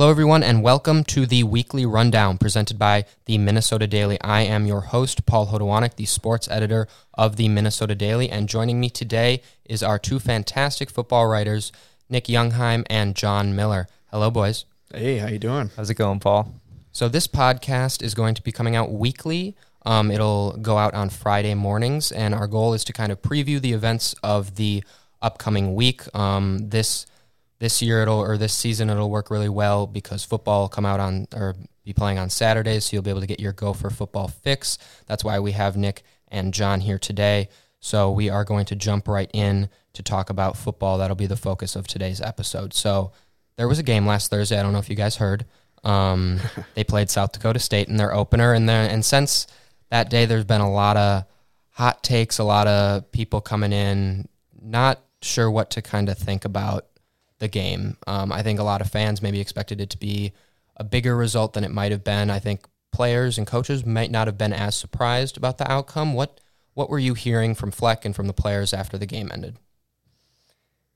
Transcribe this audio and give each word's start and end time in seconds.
Hello, 0.00 0.10
everyone, 0.10 0.42
and 0.42 0.62
welcome 0.62 1.04
to 1.04 1.26
the 1.26 1.42
weekly 1.42 1.84
rundown 1.84 2.38
presented 2.38 2.78
by 2.78 3.04
the 3.26 3.36
Minnesota 3.36 3.86
Daily. 3.86 4.18
I 4.22 4.40
am 4.40 4.64
your 4.64 4.80
host, 4.80 5.26
Paul 5.26 5.48
Hodowanik, 5.48 5.96
the 5.96 6.06
sports 6.06 6.48
editor 6.48 6.88
of 7.12 7.36
the 7.36 7.50
Minnesota 7.50 7.94
Daily, 7.94 8.30
and 8.30 8.48
joining 8.48 8.80
me 8.80 8.88
today 8.88 9.42
is 9.66 9.82
our 9.82 9.98
two 9.98 10.18
fantastic 10.18 10.88
football 10.88 11.26
writers, 11.26 11.70
Nick 12.08 12.28
Jungheim 12.28 12.86
and 12.88 13.14
John 13.14 13.54
Miller. 13.54 13.88
Hello, 14.10 14.30
boys. 14.30 14.64
Hey, 14.90 15.18
how 15.18 15.28
you 15.28 15.38
doing? 15.38 15.70
How's 15.76 15.90
it 15.90 15.96
going, 15.96 16.18
Paul? 16.18 16.54
So 16.92 17.06
this 17.06 17.26
podcast 17.26 18.02
is 18.02 18.14
going 18.14 18.34
to 18.36 18.42
be 18.42 18.52
coming 18.52 18.74
out 18.74 18.90
weekly. 18.90 19.54
Um, 19.84 20.10
it'll 20.10 20.52
go 20.52 20.78
out 20.78 20.94
on 20.94 21.10
Friday 21.10 21.52
mornings, 21.52 22.10
and 22.10 22.34
our 22.34 22.46
goal 22.46 22.72
is 22.72 22.84
to 22.84 22.94
kind 22.94 23.12
of 23.12 23.20
preview 23.20 23.60
the 23.60 23.74
events 23.74 24.14
of 24.22 24.56
the 24.56 24.82
upcoming 25.20 25.74
week. 25.74 26.04
Um, 26.16 26.70
this 26.70 27.04
this 27.60 27.80
year 27.80 28.02
it'll 28.02 28.18
or 28.18 28.36
this 28.36 28.52
season 28.52 28.90
it'll 28.90 29.10
work 29.10 29.30
really 29.30 29.48
well 29.48 29.86
because 29.86 30.24
football 30.24 30.62
will 30.62 30.68
come 30.68 30.86
out 30.86 30.98
on 30.98 31.28
or 31.34 31.54
be 31.84 31.92
playing 31.92 32.18
on 32.18 32.30
Saturdays, 32.30 32.86
so 32.86 32.96
you'll 32.96 33.02
be 33.02 33.10
able 33.10 33.20
to 33.20 33.26
get 33.26 33.40
your 33.40 33.52
Gopher 33.52 33.90
football 33.90 34.28
fix. 34.28 34.78
That's 35.06 35.24
why 35.24 35.38
we 35.40 35.52
have 35.52 35.76
Nick 35.76 36.02
and 36.28 36.52
John 36.52 36.80
here 36.80 36.98
today. 36.98 37.48
So 37.80 38.10
we 38.10 38.28
are 38.28 38.44
going 38.44 38.66
to 38.66 38.76
jump 38.76 39.08
right 39.08 39.30
in 39.32 39.70
to 39.94 40.02
talk 40.02 40.30
about 40.30 40.56
football. 40.56 40.98
That'll 40.98 41.16
be 41.16 41.26
the 41.26 41.36
focus 41.36 41.76
of 41.76 41.86
today's 41.86 42.20
episode. 42.20 42.74
So 42.74 43.12
there 43.56 43.68
was 43.68 43.78
a 43.78 43.82
game 43.82 44.06
last 44.06 44.30
Thursday. 44.30 44.58
I 44.58 44.62
don't 44.62 44.72
know 44.72 44.78
if 44.78 44.90
you 44.90 44.96
guys 44.96 45.16
heard. 45.16 45.46
Um, 45.82 46.40
they 46.74 46.84
played 46.84 47.10
South 47.10 47.32
Dakota 47.32 47.58
State 47.58 47.88
in 47.88 47.96
their 47.96 48.14
opener, 48.14 48.52
and 48.52 48.68
there 48.68 48.88
and 48.88 49.04
since 49.04 49.46
that 49.90 50.10
day, 50.10 50.26
there's 50.26 50.44
been 50.44 50.60
a 50.60 50.70
lot 50.70 50.96
of 50.96 51.24
hot 51.70 52.02
takes, 52.02 52.38
a 52.38 52.44
lot 52.44 52.66
of 52.66 53.10
people 53.12 53.40
coming 53.40 53.72
in, 53.72 54.28
not 54.60 55.00
sure 55.22 55.50
what 55.50 55.70
to 55.70 55.82
kind 55.82 56.08
of 56.08 56.16
think 56.16 56.44
about 56.44 56.86
the 57.40 57.48
game. 57.48 57.96
Um, 58.06 58.30
I 58.30 58.42
think 58.42 58.60
a 58.60 58.64
lot 58.64 58.80
of 58.80 58.90
fans 58.90 59.20
maybe 59.20 59.40
expected 59.40 59.80
it 59.80 59.90
to 59.90 59.98
be 59.98 60.32
a 60.76 60.84
bigger 60.84 61.16
result 61.16 61.54
than 61.54 61.64
it 61.64 61.70
might 61.70 61.90
have 61.90 62.04
been. 62.04 62.30
I 62.30 62.38
think 62.38 62.66
players 62.92 63.36
and 63.36 63.46
coaches 63.46 63.84
might 63.84 64.10
not 64.10 64.28
have 64.28 64.38
been 64.38 64.52
as 64.52 64.76
surprised 64.76 65.36
about 65.36 65.58
the 65.58 65.70
outcome. 65.70 66.14
What 66.14 66.40
what 66.74 66.88
were 66.88 66.98
you 66.98 67.14
hearing 67.14 67.54
from 67.54 67.72
Fleck 67.72 68.04
and 68.04 68.14
from 68.14 68.28
the 68.28 68.32
players 68.32 68.72
after 68.72 68.96
the 68.96 69.06
game 69.06 69.30
ended? 69.32 69.56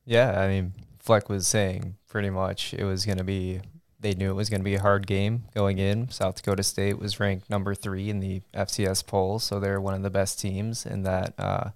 Yeah, 0.04 0.40
I 0.40 0.48
mean, 0.48 0.72
Fleck 0.98 1.28
was 1.28 1.46
saying 1.46 1.96
pretty 2.06 2.30
much 2.30 2.72
it 2.74 2.84
was 2.84 3.04
going 3.04 3.18
to 3.18 3.24
be. 3.24 3.60
They 3.98 4.14
knew 4.14 4.30
it 4.30 4.34
was 4.34 4.50
going 4.50 4.60
to 4.60 4.64
be 4.64 4.74
a 4.74 4.82
hard 4.82 5.06
game 5.06 5.44
going 5.54 5.78
in. 5.78 6.10
South 6.10 6.36
Dakota 6.36 6.62
State 6.62 6.98
was 6.98 7.18
ranked 7.18 7.48
number 7.48 7.74
three 7.74 8.10
in 8.10 8.20
the 8.20 8.42
FCS 8.52 9.06
poll, 9.06 9.38
so 9.38 9.58
they're 9.58 9.80
one 9.80 9.94
of 9.94 10.02
the 10.02 10.10
best 10.10 10.38
teams 10.38 10.84
in 10.84 11.04
that 11.04 11.32
uh, 11.38 11.70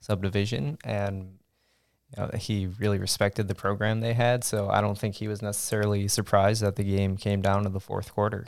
subdivision. 0.00 0.78
And 0.84 1.38
you 2.16 2.22
know, 2.22 2.30
he 2.38 2.66
really 2.78 2.98
respected 2.98 3.48
the 3.48 3.54
program 3.54 4.00
they 4.00 4.14
had. 4.14 4.44
So 4.44 4.68
I 4.68 4.80
don't 4.80 4.98
think 4.98 5.16
he 5.16 5.28
was 5.28 5.42
necessarily 5.42 6.08
surprised 6.08 6.62
that 6.62 6.76
the 6.76 6.84
game 6.84 7.16
came 7.16 7.42
down 7.42 7.64
to 7.64 7.68
the 7.68 7.80
fourth 7.80 8.12
quarter. 8.12 8.46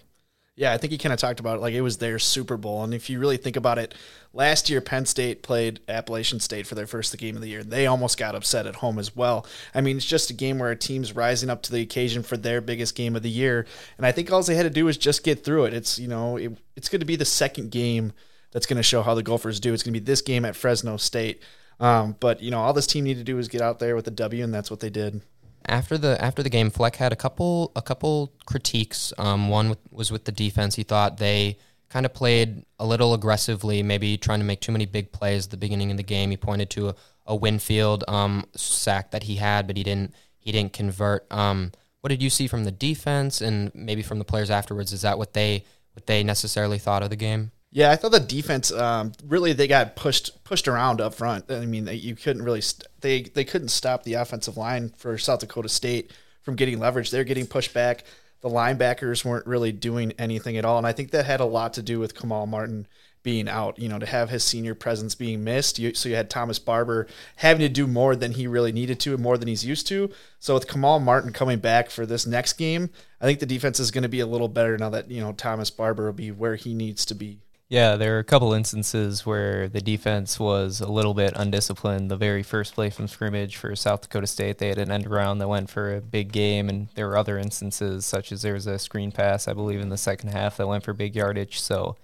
Yeah, 0.57 0.73
I 0.73 0.79
think 0.79 0.93
he 0.93 0.99
kind 0.99 1.13
of 1.13 1.19
talked 1.19 1.41
about 1.41 1.57
it 1.57 1.63
like 1.63 1.75
it 1.75 1.81
was 1.81 1.99
their 1.99 2.21
Super 2.21 2.57
Bowl. 2.57 2.85
And 2.85 2.95
if 2.95 3.11
you 3.11 3.19
really 3.19 3.39
think 3.39 3.57
about 3.57 3.77
it, 3.77 3.93
last 4.33 4.71
year 4.71 4.81
Penn 4.81 5.05
State 5.05 5.43
played 5.43 5.81
Appalachian 5.89 6.39
State 6.39 6.65
for 6.69 6.77
their 6.77 6.87
first 6.87 7.17
game 7.19 7.35
of 7.35 7.43
the 7.43 7.49
year. 7.49 7.65
They 7.65 7.89
almost 7.89 8.19
got 8.19 8.37
upset 8.37 8.65
at 8.65 8.77
home 8.77 9.01
as 9.01 9.17
well. 9.17 9.47
I 9.75 9.81
mean, 9.81 9.97
it's 9.97 10.07
just 10.07 10.31
a 10.31 10.35
game 10.35 10.61
where 10.61 10.71
a 10.71 10.77
team's 10.77 11.13
rising 11.13 11.51
up 11.51 11.63
to 11.63 11.73
the 11.73 11.81
occasion 11.81 12.23
for 12.23 12.37
their 12.37 12.61
biggest 12.61 12.95
game 12.95 13.17
of 13.17 13.25
the 13.25 13.31
year. 13.31 13.67
And 13.97 14.07
I 14.07 14.13
think 14.13 14.31
all 14.31 14.45
they 14.45 14.55
had 14.55 14.63
to 14.63 14.71
do 14.71 14.85
was 14.85 14.97
just 14.97 15.25
get 15.25 15.45
through 15.45 15.65
it. 15.65 15.75
It's, 15.75 15.99
you 15.99 16.07
know, 16.07 16.37
it, 16.37 16.57
it's 16.77 16.89
going 16.89 17.01
to 17.01 17.07
be 17.07 17.17
the 17.17 17.25
second 17.25 17.73
game 17.73 18.13
that's 18.53 18.67
going 18.67 18.77
to 18.77 18.85
show 18.85 19.03
how 19.03 19.17
the 19.17 19.25
Gophers 19.25 19.59
do. 19.59 19.75
It's 19.75 19.83
going 19.83 19.95
to 19.95 20.01
be 20.01 20.05
this 20.05 20.23
game 20.23 20.45
at 20.45 20.55
Fresno 20.55 20.99
State. 20.99 21.43
Um, 21.81 22.17
but 22.21 22.43
you 22.43 22.51
know, 22.51 22.61
all 22.61 22.73
this 22.73 22.87
team 22.87 23.05
needed 23.05 23.21
to 23.21 23.25
do 23.25 23.37
was 23.37 23.49
get 23.49 23.61
out 23.61 23.79
there 23.79 23.97
with 23.97 24.07
a 24.07 24.11
W, 24.11 24.45
and 24.45 24.55
that's 24.55 24.71
what 24.71 24.81
they 24.81 24.91
did. 24.91 25.23
After 25.67 25.97
the 25.97 26.21
after 26.23 26.43
the 26.43 26.51
game, 26.51 26.71
Fleck 26.71 26.97
had 26.97 27.13
a 27.13 27.17
couple 27.17 27.73
a 27.75 27.83
couple 27.83 28.33
critiques. 28.47 29.13
Um, 29.19 29.49
one 29.49 29.71
with, 29.71 29.79
was 29.91 30.13
with 30.13 30.25
the 30.25 30.33
defense. 30.33 30.75
He 30.75 30.83
thought 30.83 31.19
they 31.19 31.59
kind 31.89 32.05
of 32.05 32.13
played 32.13 32.65
a 32.79 32.87
little 32.87 33.15
aggressively, 33.15 33.83
maybe 33.83 34.17
trying 34.17 34.41
to 34.41 34.45
make 34.45 34.61
too 34.61 34.73
many 34.73 34.85
big 34.85 35.13
plays 35.13 35.47
at 35.47 35.51
the 35.51 35.57
beginning 35.57 35.91
of 35.91 35.97
the 35.97 36.03
game. 36.03 36.31
He 36.31 36.37
pointed 36.37 36.69
to 36.71 36.89
a, 36.89 36.95
a 37.27 37.37
Winfield 37.37 38.05
um, 38.09 38.45
sack 38.55 39.13
that 39.13 39.23
he 39.23 39.37
had, 39.37 39.67
but 39.67 39.77
he 39.77 39.83
didn't 39.83 40.15
he 40.39 40.53
didn't 40.53 40.73
convert. 40.73 41.27
Um, 41.33 41.73
what 42.03 42.11
did 42.11 42.23
you 42.23 42.29
see 42.29 42.47
from 42.47 42.65
the 42.65 42.71
defense 42.71 43.41
and 43.41 43.75
maybe 43.75 44.03
from 44.03 44.19
the 44.19 44.25
players 44.27 44.51
afterwards? 44.51 44.93
Is 44.93 45.03
that 45.03 45.17
what 45.17 45.33
they 45.33 45.65
what 45.95 46.07
they 46.07 46.23
necessarily 46.23 46.79
thought 46.79 47.03
of 47.03 47.09
the 47.11 47.17
game? 47.17 47.51
Yeah, 47.75 47.91
I 47.91 47.97
thought 47.97 48.13
the 48.13 48.21
defense 48.21 48.71
um, 48.71 49.11
really 49.27 49.53
they 49.53 49.67
got 49.67 49.97
pushed 49.97 50.45
pushed 50.45 50.69
around 50.69 51.01
up 51.01 51.13
front. 51.13 51.51
I 51.51 51.67
mean, 51.67 51.89
you 51.89 52.15
couldn't 52.15 52.45
really 52.45 52.61
st- 52.61 52.87
they 53.01 53.23
they 53.23 53.43
couldn't 53.45 53.69
stop 53.69 54.05
the 54.05 54.15
offensive 54.15 54.57
line 54.57 54.91
for 54.97 55.19
South 55.19 55.41
Dakota 55.41 55.69
State 55.69 56.13
from 56.43 56.55
getting 56.55 56.79
leverage. 56.79 57.11
They're 57.11 57.25
getting 57.25 57.49
pushed 57.49 57.75
back. 57.75 58.05
The 58.43 58.49
linebackers 58.49 59.25
weren't 59.25 59.49
really 59.49 59.73
doing 59.73 60.13
anything 60.21 60.57
at 60.57 60.65
all, 60.65 60.79
and 60.79 60.87
I 60.87 60.93
think 60.93 61.11
that 61.11 61.27
had 61.27 61.41
a 61.41 61.45
lot 61.47 61.75
to 61.75 61.83
do 61.83 61.99
with 61.99 62.15
Kamal 62.15 62.47
Martin 62.47 62.87
being 63.25 63.49
out. 63.49 63.77
You 63.77 63.89
know, 63.89 63.99
to 63.99 64.07
have 64.07 64.31
his 64.31 64.45
senior 64.45 64.77
presence 64.77 65.17
being 65.17 65.43
missed. 65.43 65.81
You, 65.81 65.95
so 65.95 66.09
you 66.09 66.15
had 66.15 66.31
Thomas 66.31 66.61
Barber 66.61 67.09
having 67.37 67.63
to 67.63 67.69
do 67.69 67.89
more 67.89 68.15
than 68.15 68.35
he 68.35 68.47
really 68.47 68.71
needed 68.71 69.01
to, 69.01 69.15
and 69.15 69.23
more 69.23 69.37
than 69.37 69.49
he's 69.49 69.67
used 69.67 69.89
to. 69.89 70.13
So 70.39 70.55
with 70.55 70.69
Kamal 70.69 71.01
Martin 71.01 71.33
coming 71.33 71.59
back 71.59 71.91
for 71.91 72.07
this 72.07 72.25
next 72.25 72.53
game, 72.53 72.91
I 73.21 73.25
think 73.25 73.41
the 73.41 73.47
defense 73.47 73.81
is 73.81 73.91
going 73.91 74.03
to 74.03 74.09
be 74.09 74.21
a 74.21 74.27
little 74.29 74.47
better 74.47 74.79
now 74.79 74.91
that 74.91 75.11
you 75.11 75.21
know 75.21 75.33
Thomas 75.33 75.71
Barber 75.71 76.07
will 76.07 76.13
be 76.13 76.31
where 76.31 76.55
he 76.55 76.73
needs 76.73 77.05
to 77.07 77.17
be. 77.17 77.41
Yeah, 77.71 77.97
there 77.97 78.17
are 78.17 78.21
a 78.21 78.25
couple 78.25 78.53
instances 78.53 79.25
where 79.25 79.69
the 79.69 79.81
defense 79.81 80.39
was 80.39 80.81
a 80.81 80.91
little 80.91 81.15
bit 81.15 81.33
undisciplined. 81.35 82.11
The 82.11 82.17
very 82.17 82.43
first 82.43 82.75
play 82.75 82.91
from 82.91 83.09
scrimmage 83.09 83.57
for 83.57 83.75
South 83.75 84.03
Dakota 84.03 84.27
State, 84.27 84.59
they 84.59 84.69
had 84.69 84.79
an 84.79 84.93
end 84.93 85.07
around 85.07 85.39
that 85.39 85.49
went 85.49 85.71
for 85.71 85.97
a 85.97 86.01
big 86.03 86.31
game, 86.31 86.69
and 86.69 86.89
there 86.95 87.09
were 87.09 87.17
other 87.17 87.39
instances, 87.39 88.05
such 88.05 88.33
as 88.33 88.43
there 88.43 88.53
was 88.53 88.67
a 88.67 88.79
screen 88.79 89.11
pass, 89.11 89.49
I 89.49 89.55
believe, 89.55 89.81
in 89.81 89.89
the 89.89 89.97
second 89.97 90.29
half 90.29 90.59
that 90.59 90.69
went 90.69 90.85
for 90.85 90.93
big 90.93 91.17
yardage. 91.17 91.59
So 91.59 91.97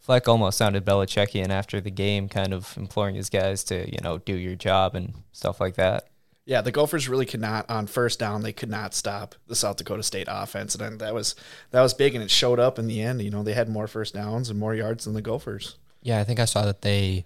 Fleck 0.00 0.26
almost 0.26 0.56
sounded 0.58 0.86
Belichickian 0.86 1.50
after 1.50 1.80
the 1.82 1.90
game, 1.90 2.28
kind 2.28 2.54
of 2.54 2.74
imploring 2.76 3.14
his 3.14 3.28
guys 3.28 3.62
to, 3.64 3.88
you 3.90 3.98
know, 4.02 4.18
do 4.18 4.34
your 4.34 4.56
job 4.56 4.94
and 4.94 5.14
stuff 5.32 5.60
like 5.60 5.74
that. 5.74 6.08
Yeah, 6.46 6.60
the 6.60 6.72
Gophers 6.72 7.08
really 7.08 7.24
could 7.24 7.40
not 7.40 7.70
on 7.70 7.86
first 7.86 8.18
down. 8.18 8.42
They 8.42 8.52
could 8.52 8.68
not 8.68 8.92
stop 8.92 9.34
the 9.46 9.56
South 9.56 9.76
Dakota 9.76 10.02
State 10.02 10.28
offense, 10.30 10.74
and 10.74 10.98
that 11.00 11.14
was 11.14 11.34
that 11.70 11.80
was 11.80 11.94
big, 11.94 12.14
and 12.14 12.22
it 12.22 12.30
showed 12.30 12.60
up 12.60 12.78
in 12.78 12.86
the 12.86 13.00
end. 13.00 13.22
You 13.22 13.30
know, 13.30 13.42
they 13.42 13.54
had 13.54 13.68
more 13.68 13.86
first 13.86 14.14
downs 14.14 14.50
and 14.50 14.58
more 14.58 14.74
yards 14.74 15.04
than 15.04 15.14
the 15.14 15.22
Gophers. 15.22 15.76
Yeah, 16.02 16.20
I 16.20 16.24
think 16.24 16.38
I 16.38 16.44
saw 16.44 16.66
that 16.66 16.82
they 16.82 17.24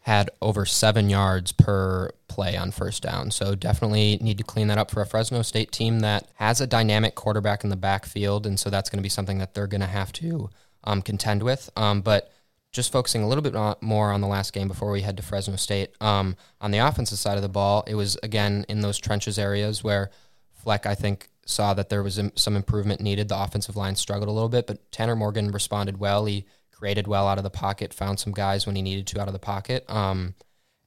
had 0.00 0.30
over 0.40 0.64
seven 0.64 1.10
yards 1.10 1.52
per 1.52 2.10
play 2.28 2.56
on 2.56 2.70
first 2.70 3.02
down. 3.02 3.30
So 3.30 3.54
definitely 3.54 4.18
need 4.22 4.38
to 4.38 4.44
clean 4.44 4.68
that 4.68 4.78
up 4.78 4.90
for 4.90 5.02
a 5.02 5.06
Fresno 5.06 5.42
State 5.42 5.70
team 5.70 6.00
that 6.00 6.30
has 6.36 6.62
a 6.62 6.66
dynamic 6.66 7.14
quarterback 7.14 7.62
in 7.62 7.68
the 7.68 7.76
backfield, 7.76 8.46
and 8.46 8.58
so 8.58 8.70
that's 8.70 8.88
going 8.88 8.98
to 8.98 9.02
be 9.02 9.10
something 9.10 9.36
that 9.38 9.52
they're 9.52 9.66
going 9.66 9.82
to 9.82 9.86
have 9.86 10.10
to 10.14 10.48
um, 10.84 11.02
contend 11.02 11.42
with. 11.42 11.68
Um, 11.76 12.00
but 12.00 12.32
just 12.72 12.92
focusing 12.92 13.22
a 13.22 13.28
little 13.28 13.42
bit 13.42 13.54
more 13.80 14.12
on 14.12 14.20
the 14.20 14.26
last 14.26 14.52
game 14.52 14.68
before 14.68 14.90
we 14.90 15.00
head 15.00 15.16
to 15.16 15.22
Fresno 15.22 15.56
State. 15.56 15.90
Um, 16.00 16.36
on 16.60 16.70
the 16.70 16.78
offensive 16.78 17.18
side 17.18 17.36
of 17.36 17.42
the 17.42 17.48
ball, 17.48 17.84
it 17.86 17.94
was 17.94 18.16
again 18.22 18.66
in 18.68 18.80
those 18.80 18.98
trenches 18.98 19.38
areas 19.38 19.82
where 19.82 20.10
Fleck, 20.52 20.86
I 20.86 20.94
think, 20.94 21.28
saw 21.46 21.72
that 21.74 21.88
there 21.88 22.02
was 22.02 22.20
some 22.36 22.56
improvement 22.56 23.00
needed. 23.00 23.28
The 23.28 23.42
offensive 23.42 23.76
line 23.76 23.96
struggled 23.96 24.28
a 24.28 24.32
little 24.32 24.50
bit, 24.50 24.66
but 24.66 24.92
Tanner 24.92 25.16
Morgan 25.16 25.50
responded 25.50 25.98
well. 25.98 26.26
He 26.26 26.44
created 26.70 27.06
well 27.06 27.26
out 27.26 27.38
of 27.38 27.44
the 27.44 27.50
pocket, 27.50 27.94
found 27.94 28.20
some 28.20 28.32
guys 28.32 28.66
when 28.66 28.76
he 28.76 28.82
needed 28.82 29.06
to 29.08 29.20
out 29.20 29.28
of 29.28 29.32
the 29.32 29.38
pocket, 29.38 29.88
um, 29.88 30.34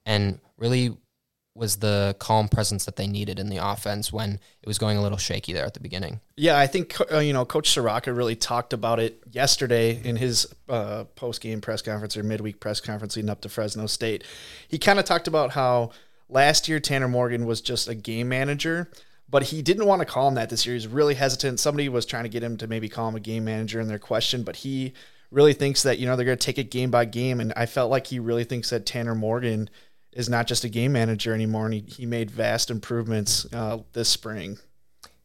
and 0.06 0.38
really 0.56 0.96
was 1.54 1.76
the 1.76 2.16
calm 2.18 2.48
presence 2.48 2.86
that 2.86 2.96
they 2.96 3.06
needed 3.06 3.38
in 3.38 3.48
the 3.48 3.58
offense 3.58 4.12
when 4.12 4.40
it 4.62 4.66
was 4.66 4.78
going 4.78 4.96
a 4.96 5.02
little 5.02 5.18
shaky 5.18 5.52
there 5.52 5.66
at 5.66 5.74
the 5.74 5.80
beginning. 5.80 6.20
Yeah, 6.36 6.58
I 6.58 6.66
think 6.66 6.96
uh, 7.12 7.18
you 7.18 7.32
know 7.32 7.44
Coach 7.44 7.74
Ciarrocca 7.74 8.16
really 8.16 8.36
talked 8.36 8.72
about 8.72 9.00
it 9.00 9.22
yesterday 9.30 10.00
in 10.02 10.16
his 10.16 10.46
uh, 10.68 11.04
post 11.14 11.40
game 11.40 11.60
press 11.60 11.82
conference 11.82 12.16
or 12.16 12.22
midweek 12.22 12.60
press 12.60 12.80
conference 12.80 13.16
leading 13.16 13.30
up 13.30 13.42
to 13.42 13.48
Fresno 13.48 13.86
State. 13.86 14.24
He 14.68 14.78
kind 14.78 14.98
of 14.98 15.04
talked 15.04 15.28
about 15.28 15.50
how 15.50 15.90
last 16.28 16.68
year 16.68 16.80
Tanner 16.80 17.08
Morgan 17.08 17.44
was 17.44 17.60
just 17.60 17.88
a 17.88 17.94
game 17.94 18.28
manager. 18.28 18.90
But 19.28 19.44
he 19.44 19.62
didn't 19.62 19.86
want 19.86 20.00
to 20.00 20.04
call 20.04 20.28
him 20.28 20.34
that 20.34 20.50
this 20.50 20.66
year. 20.66 20.74
He's 20.74 20.86
really 20.86 21.14
hesitant. 21.14 21.58
Somebody 21.58 21.88
was 21.88 22.04
trying 22.04 22.24
to 22.24 22.28
get 22.28 22.42
him 22.42 22.58
to 22.58 22.66
maybe 22.66 22.90
call 22.90 23.08
him 23.08 23.14
a 23.14 23.20
game 23.20 23.46
manager 23.46 23.80
in 23.80 23.88
their 23.88 23.98
question, 23.98 24.42
but 24.42 24.56
he 24.56 24.92
really 25.30 25.54
thinks 25.54 25.82
that, 25.84 25.98
you 25.98 26.04
know, 26.04 26.16
they're 26.16 26.26
going 26.26 26.36
to 26.36 26.44
take 26.44 26.58
it 26.58 26.70
game 26.70 26.90
by 26.90 27.06
game. 27.06 27.40
And 27.40 27.50
I 27.56 27.64
felt 27.64 27.90
like 27.90 28.08
he 28.08 28.18
really 28.18 28.44
thinks 28.44 28.68
that 28.68 28.84
Tanner 28.84 29.14
Morgan 29.14 29.70
is 30.12 30.28
not 30.28 30.46
just 30.46 30.64
a 30.64 30.68
game 30.68 30.92
manager 30.92 31.34
anymore, 31.34 31.66
and 31.66 31.74
he, 31.74 31.80
he 31.86 32.06
made 32.06 32.30
vast 32.30 32.70
improvements 32.70 33.46
uh, 33.52 33.78
this 33.92 34.08
spring. 34.08 34.58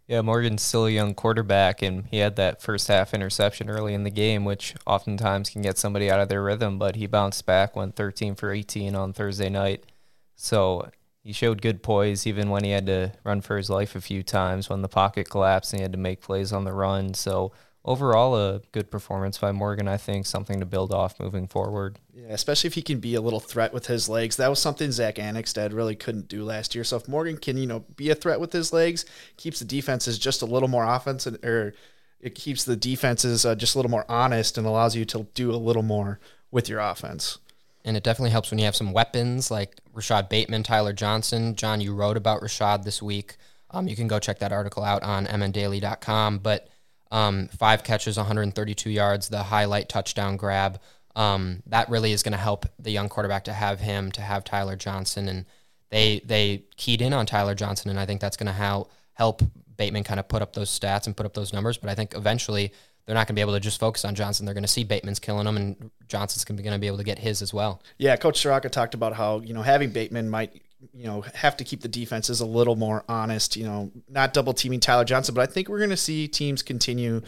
Yeah, 0.07 0.21
Morgan's 0.21 0.61
still 0.61 0.85
a 0.85 0.91
young 0.91 1.13
quarterback, 1.13 1.81
and 1.81 2.05
he 2.05 2.19
had 2.19 2.37
that 2.37 2.61
first 2.61 2.87
half 2.87 3.13
interception 3.13 3.69
early 3.69 3.93
in 3.93 4.03
the 4.03 4.09
game, 4.09 4.45
which 4.45 4.73
oftentimes 4.85 5.49
can 5.49 5.61
get 5.61 5.77
somebody 5.77 6.09
out 6.09 6.21
of 6.21 6.29
their 6.29 6.41
rhythm. 6.41 6.79
But 6.79 6.95
he 6.95 7.07
bounced 7.07 7.45
back, 7.45 7.75
went 7.75 7.97
13 7.97 8.35
for 8.35 8.51
18 8.51 8.95
on 8.95 9.11
Thursday 9.11 9.49
night. 9.49 9.83
So 10.37 10.89
he 11.23 11.33
showed 11.33 11.61
good 11.61 11.83
poise 11.83 12.25
even 12.25 12.49
when 12.49 12.63
he 12.63 12.71
had 12.71 12.85
to 12.85 13.11
run 13.25 13.41
for 13.41 13.57
his 13.57 13.69
life 13.69 13.97
a 13.97 14.01
few 14.01 14.23
times 14.23 14.69
when 14.69 14.81
the 14.81 14.87
pocket 14.87 15.29
collapsed 15.29 15.73
and 15.73 15.81
he 15.81 15.83
had 15.83 15.91
to 15.91 15.97
make 15.97 16.21
plays 16.21 16.53
on 16.53 16.63
the 16.63 16.71
run. 16.71 17.13
So 17.13 17.51
overall, 17.87 18.35
a 18.35 18.61
good 18.73 18.91
performance 18.91 19.37
by 19.37 19.51
Morgan. 19.51 19.87
I 19.87 19.97
think 19.97 20.25
something 20.25 20.59
to 20.59 20.65
build 20.65 20.93
off 20.93 21.19
moving 21.19 21.47
forward. 21.47 21.97
Yeah, 22.13 22.27
especially 22.29 22.67
if 22.67 22.73
he 22.73 22.81
can 22.81 22.99
be 22.99 23.15
a 23.15 23.21
little 23.21 23.39
threat 23.39 23.73
with 23.73 23.87
his 23.87 24.09
legs. 24.09 24.35
That 24.35 24.49
was 24.49 24.59
something 24.59 24.91
Zach 24.91 25.15
Annexstad 25.15 25.73
really 25.73 25.95
couldn't 25.95 26.27
do 26.27 26.43
last 26.43 26.75
year. 26.75 26.83
So 26.83 26.97
if 26.97 27.07
Morgan 27.07 27.37
can, 27.37 27.57
you 27.57 27.65
know, 27.65 27.85
be 27.95 28.09
a 28.09 28.15
threat 28.15 28.39
with 28.39 28.51
his 28.51 28.73
legs, 28.73 29.05
keeps 29.37 29.59
the 29.59 29.65
defenses 29.65 30.19
just 30.19 30.41
a 30.41 30.45
little 30.45 30.67
more 30.67 30.83
offensive, 30.83 31.43
or 31.43 31.73
it 32.19 32.35
keeps 32.35 32.65
the 32.65 32.75
defenses 32.75 33.45
uh, 33.45 33.55
just 33.55 33.75
a 33.75 33.77
little 33.77 33.91
more 33.91 34.05
honest 34.09 34.57
and 34.57 34.67
allows 34.67 34.95
you 34.95 35.05
to 35.05 35.27
do 35.33 35.51
a 35.51 35.55
little 35.55 35.83
more 35.83 36.19
with 36.51 36.67
your 36.67 36.79
offense. 36.79 37.39
And 37.85 37.95
it 37.95 38.03
definitely 38.03 38.31
helps 38.31 38.51
when 38.51 38.59
you 38.59 38.65
have 38.65 38.75
some 38.75 38.91
weapons 38.91 39.49
like 39.49 39.77
Rashad 39.95 40.27
Bateman, 40.27 40.63
Tyler 40.63 40.91
Johnson. 40.91 41.55
John, 41.55 41.79
you 41.79 41.93
wrote 41.93 42.17
about 42.17 42.41
Rashad 42.41 42.83
this 42.83 43.01
week. 43.01 43.37
Um, 43.71 43.87
you 43.87 43.95
can 43.95 44.09
go 44.09 44.19
check 44.19 44.39
that 44.39 44.51
article 44.51 44.83
out 44.83 45.03
on 45.03 45.25
mndaily.com. 45.25 46.39
But 46.39 46.67
um, 47.11 47.47
five 47.49 47.83
catches, 47.83 48.17
132 48.17 48.89
yards, 48.89 49.29
the 49.29 49.43
highlight 49.43 49.89
touchdown 49.89 50.37
grab. 50.37 50.79
Um, 51.15 51.63
that 51.65 51.89
really 51.89 52.11
is 52.11 52.21
going 52.21 52.33
to 52.33 52.37
help 52.37 52.65
the 52.77 52.91
young 52.91 53.09
quarterback 53.09 53.45
to 53.45 53.53
have 53.53 53.79
him, 53.79 54.11
to 54.13 54.21
have 54.21 54.43
Tyler 54.43 54.75
Johnson. 54.75 55.27
And 55.27 55.45
they 55.89 56.21
they 56.25 56.63
keyed 56.75 57.01
in 57.01 57.13
on 57.13 57.25
Tyler 57.25 57.55
Johnson, 57.55 57.89
and 57.89 57.99
I 57.99 58.05
think 58.05 58.21
that's 58.21 58.37
going 58.37 58.47
to 58.47 58.53
help 58.53 58.91
help 59.13 59.41
Bateman 59.77 60.03
kind 60.03 60.19
of 60.19 60.27
put 60.27 60.41
up 60.41 60.53
those 60.53 60.69
stats 60.69 61.07
and 61.07 61.15
put 61.15 61.25
up 61.25 61.33
those 61.33 61.53
numbers. 61.53 61.77
But 61.77 61.89
I 61.89 61.95
think 61.95 62.13
eventually 62.13 62.71
they're 63.05 63.15
not 63.15 63.21
going 63.21 63.35
to 63.35 63.39
be 63.39 63.41
able 63.41 63.53
to 63.53 63.59
just 63.59 63.79
focus 63.79 64.03
on 64.03 64.15
Johnson. 64.15 64.45
They're 64.45 64.53
going 64.53 64.63
to 64.63 64.67
see 64.67 64.83
Bateman's 64.83 65.19
killing 65.19 65.45
them, 65.45 65.55
and 65.55 65.91
Johnson's 66.07 66.43
going 66.43 66.57
to 66.57 66.79
be 66.79 66.87
able 66.87 66.97
to 66.97 67.03
get 67.03 67.19
his 67.19 67.41
as 67.41 67.53
well. 67.53 67.81
Yeah, 67.97 68.15
Coach 68.17 68.43
Ciarrocca 68.43 68.69
talked 68.69 68.93
about 68.93 69.13
how 69.13 69.39
you 69.39 69.53
know 69.53 69.61
having 69.61 69.89
Bateman 69.89 70.29
might 70.29 70.61
you 70.93 71.05
know 71.05 71.21
have 71.33 71.57
to 71.57 71.63
keep 71.63 71.81
the 71.81 71.87
defenses 71.87 72.39
a 72.39 72.45
little 72.45 72.75
more 72.75 73.03
honest. 73.09 73.55
You 73.55 73.65
know, 73.65 73.91
not 74.09 74.33
double 74.33 74.53
teaming 74.53 74.79
Tyler 74.79 75.05
Johnson, 75.05 75.35
but 75.35 75.47
I 75.47 75.51
think 75.51 75.69
we're 75.69 75.79
going 75.79 75.89
to 75.89 75.97
see 75.97 76.27
teams 76.27 76.61
continue 76.61 77.21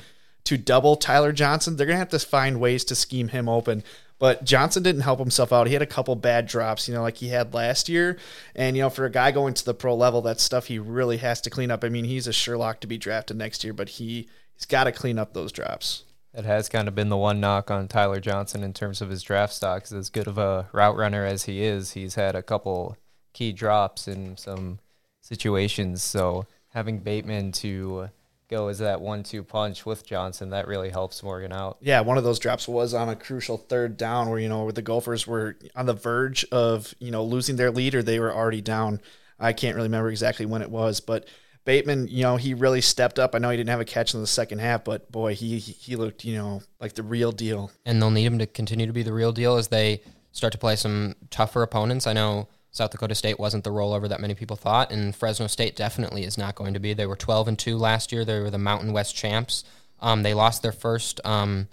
to 0.46 0.58
double 0.58 0.96
Tyler 0.96 1.32
Johnson. 1.32 1.76
They're 1.76 1.86
going 1.86 1.96
to 1.96 2.00
have 2.00 2.10
to 2.10 2.20
find 2.20 2.60
ways 2.60 2.84
to 2.86 2.96
scheme 2.96 3.30
him 3.30 3.50
open. 3.50 3.84
But 4.20 4.44
Johnson 4.44 4.84
didn't 4.84 5.02
help 5.02 5.20
himself 5.20 5.54
out. 5.54 5.68
He 5.68 5.74
had 5.74 5.82
a 5.82 5.88
couple 5.88 6.14
bad 6.16 6.46
drops, 6.46 6.88
you 6.88 6.94
know, 6.94 7.02
like 7.02 7.18
he 7.18 7.30
had 7.30 7.54
last 7.54 7.88
year. 7.88 8.18
And, 8.54 8.76
you 8.76 8.84
know, 8.84 8.90
for 8.90 9.06
a 9.06 9.12
guy 9.12 9.32
going 9.32 9.54
to 9.54 9.64
the 9.64 9.74
pro 9.74 9.96
level, 9.96 10.22
that's 10.22 10.44
stuff 10.44 10.66
he 10.66 10.78
really 10.78 11.18
has 11.18 11.40
to 11.42 11.50
clean 11.50 11.72
up. 11.72 11.86
I 11.86 11.90
mean, 11.90 12.04
he's 12.04 12.28
a 12.28 12.34
Sherlock 12.34 12.82
to 12.82 12.88
be 12.88 12.98
drafted 12.98 13.38
next 13.38 13.64
year, 13.64 13.72
but 13.72 13.90
he 13.90 14.28
he's 14.56 14.66
got 14.66 14.84
to 14.84 14.92
clean 14.92 15.18
up 15.18 15.34
those 15.34 15.54
drops. 15.54 16.04
That 16.34 16.44
has 16.44 16.68
kind 16.68 16.88
of 16.90 16.96
been 16.96 17.10
the 17.10 17.18
one 17.18 17.40
knock 17.40 17.72
on 17.72 17.88
Tyler 17.88 18.20
Johnson 18.20 18.62
in 18.62 18.74
terms 18.74 19.02
of 19.02 19.10
his 19.10 19.24
draft 19.24 19.54
stocks. 19.54 19.92
As 19.92 20.10
good 20.10 20.28
of 20.28 20.38
a 20.38 20.68
route 20.74 20.98
runner 20.98 21.26
as 21.26 21.46
he 21.46 21.64
is, 21.64 21.92
he's 21.94 22.16
had 22.16 22.36
a 22.36 22.44
couple 22.44 22.98
key 23.34 23.52
drops 23.52 24.08
in 24.08 24.38
some 24.38 24.80
situations. 25.22 26.04
So 26.04 26.46
having 26.70 27.00
Bateman 27.00 27.52
to 27.54 28.10
go 28.50 28.68
as 28.68 28.80
that 28.80 29.00
one-two 29.00 29.44
punch 29.44 29.86
with 29.86 30.06
Johnson, 30.06 30.50
that 30.50 30.68
really 30.68 30.90
helps 30.90 31.22
Morgan 31.22 31.54
out. 31.54 31.78
Yeah, 31.82 32.02
one 32.02 32.18
of 32.18 32.24
those 32.24 32.40
drops 32.40 32.68
was 32.68 32.94
on 32.94 33.10
a 33.10 33.16
crucial 33.16 33.58
third 33.58 33.96
down 33.96 34.30
where 34.30 34.40
you 34.40 34.50
know 34.50 34.64
where 34.64 34.74
the 34.74 34.82
Gophers 34.82 35.28
were 35.28 35.58
on 35.76 35.86
the 35.86 35.94
verge 35.94 36.46
of 36.52 36.94
you 37.00 37.12
know 37.12 37.24
losing 37.24 37.56
their 37.56 37.72
lead 37.72 37.96
or 37.96 38.04
they 38.04 38.20
were 38.20 38.34
already 38.34 38.62
down. 38.62 39.02
I 39.40 39.54
can't 39.54 39.76
really 39.76 39.88
remember 39.88 40.10
exactly 40.10 40.46
when 40.46 40.62
it 40.62 40.70
was, 40.70 41.00
but 41.00 41.28
Bateman, 41.66 42.08
you 42.08 42.24
know, 42.24 42.36
he 42.36 42.54
really 42.54 42.82
stepped 42.82 43.20
up. 43.20 43.36
I 43.36 43.38
know 43.38 43.52
he 43.52 43.58
didn't 43.58 43.70
have 43.70 43.80
a 43.80 43.86
catch 43.86 44.14
in 44.14 44.22
the 44.22 44.28
second 44.28 44.60
half, 44.60 44.84
but 44.84 45.12
boy, 45.12 45.36
he 45.36 45.60
he 45.60 45.96
looked, 45.96 46.26
you 46.26 46.36
know, 46.36 46.62
like 46.80 46.94
the 46.94 47.04
real 47.04 47.32
deal. 47.32 47.72
And 47.86 48.02
they'll 48.02 48.10
need 48.10 48.26
him 48.26 48.40
to 48.40 48.48
continue 48.48 48.88
to 48.88 48.94
be 48.94 49.04
the 49.04 49.14
real 49.14 49.32
deal 49.32 49.56
as 49.56 49.68
they 49.68 50.02
start 50.32 50.52
to 50.54 50.60
play 50.60 50.76
some 50.76 51.16
tougher 51.30 51.62
opponents. 51.62 52.08
I 52.08 52.14
know 52.14 52.48
South 52.72 52.92
Dakota 52.92 53.16
State 53.16 53.40
wasn't 53.40 53.64
the 53.64 53.72
rollover 53.72 54.08
that 54.10 54.20
many 54.20 54.36
people 54.36 54.56
thought, 54.56 54.92
and 54.92 55.16
Fresno 55.16 55.48
State 55.48 55.76
definitely 55.76 56.24
is 56.24 56.38
not 56.38 56.56
going 56.56 56.74
to 56.74 56.80
be. 56.80 56.94
They 56.94 57.08
were 57.08 57.16
12 57.16 57.48
and 57.48 57.60
two 57.60 57.78
last 57.78 58.12
year. 58.12 58.24
They 58.24 58.40
were 58.40 58.52
the 58.52 58.58
Mountain 58.58 58.94
West 58.94 59.16
champs. 59.16 59.64
Um, 60.00 60.24
they 60.24 60.34
lost 60.34 60.62
their 60.62 60.72
first 60.72 61.20
um, 61.26 61.68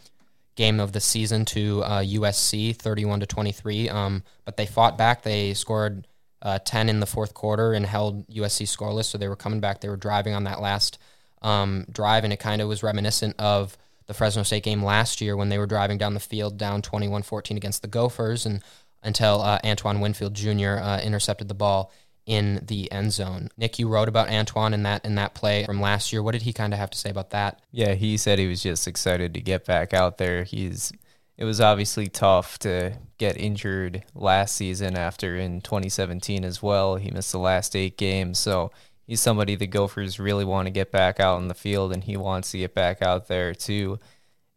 game 0.57 0.81
of 0.81 0.93
the 0.93 1.01
season 1.01 1.45
to 1.47 1.83
uh, 1.85 2.03
USC, 2.03 2.75
31 2.75 3.21
to 3.21 3.27
23. 3.27 3.89
Um, 3.89 4.23
but 4.45 4.57
they 4.57 4.67
fought 4.67 4.99
back. 4.99 5.23
They 5.23 5.55
scored 5.55 6.07
uh, 6.43 6.59
10 6.65 6.89
in 6.89 7.01
the 7.01 7.07
fourth 7.07 7.35
quarter 7.35 7.73
and 7.73 7.85
held 7.85 8.27
USC 8.29 8.67
scoreless. 8.67 9.05
So 9.05 9.19
they 9.19 9.29
were 9.29 9.37
coming 9.37 9.61
back. 9.61 9.81
They 9.81 9.89
were 9.89 9.97
driving 9.97 10.35
on 10.35 10.45
that 10.45 10.61
last 10.61 10.99
um, 11.43 11.85
drive, 11.93 12.25
and 12.25 12.33
it 12.33 12.41
kind 12.41 12.63
of 12.63 12.69
was 12.69 12.83
reminiscent 12.83 13.37
of 13.39 13.77
the 14.07 14.15
Fresno 14.15 14.43
State 14.43 14.63
game 14.63 14.83
last 14.83 15.21
year 15.21 15.37
when 15.37 15.49
they 15.49 15.59
were 15.59 15.67
driving 15.67 15.99
down 15.99 16.15
the 16.15 16.21
field 16.21 16.57
down 16.57 16.81
21 16.81 17.23
14 17.23 17.57
against 17.57 17.83
the 17.83 17.89
Gophers 17.89 18.47
and 18.47 18.63
until 19.03 19.41
uh, 19.41 19.59
Antoine 19.65 20.01
Winfield 20.01 20.35
Jr. 20.35 20.79
Uh, 20.79 21.01
intercepted 21.01 21.49
the 21.49 21.55
ball 21.55 21.93
in 22.27 22.65
the 22.67 22.91
end 22.91 23.13
zone. 23.13 23.49
Nick, 23.57 23.79
you 23.79 23.89
wrote 23.89 24.09
about 24.09 24.29
Antoine 24.29 24.75
in 24.75 24.83
that 24.83 25.05
in 25.05 25.15
that 25.15 25.35
play 25.35 25.65
from 25.65 25.81
last 25.81 26.13
year. 26.13 26.23
What 26.23 26.33
did 26.33 26.43
he 26.43 26.53
kind 26.53 26.73
of 26.73 26.79
have 26.79 26.91
to 26.91 26.99
say 26.99 27.09
about 27.09 27.31
that? 27.31 27.63
Yeah, 27.71 27.95
he 27.95 28.17
said 28.17 28.39
he 28.39 28.49
was 28.49 28.63
just 28.63 28.89
excited 28.89 29.33
to 29.35 29.41
get 29.41 29.65
back 29.65 29.95
out 29.95 30.19
there. 30.19 30.43
He's 30.43 30.93
it 31.39 31.45
was 31.45 31.61
obviously 31.61 32.09
tough 32.09 32.59
to 32.61 32.95
get 33.19 33.37
injured 33.37 34.05
last 34.15 34.57
season 34.57 34.97
after 34.97 35.37
in 35.37 35.61
2017 35.61 36.45
as 36.45 36.63
well. 36.63 36.97
He 36.97 37.11
missed 37.11 37.33
the 37.33 37.39
last 37.39 37.77
eight 37.77 37.97
games, 37.97 38.39
so 38.39 38.73
he's 39.07 39.21
somebody 39.21 39.55
the 39.55 39.67
Gophers 39.67 40.19
really 40.19 40.45
want 40.45 40.67
to 40.67 40.73
get 40.73 40.91
back 40.91 41.21
out 41.21 41.41
in 41.41 41.49
the 41.49 41.55
field, 41.55 41.93
and 41.93 42.03
he 42.03 42.17
wants 42.17 42.51
to 42.51 42.59
get 42.59 42.75
back 42.75 43.03
out 43.03 43.29
there 43.29 43.55
too. 43.55 44.01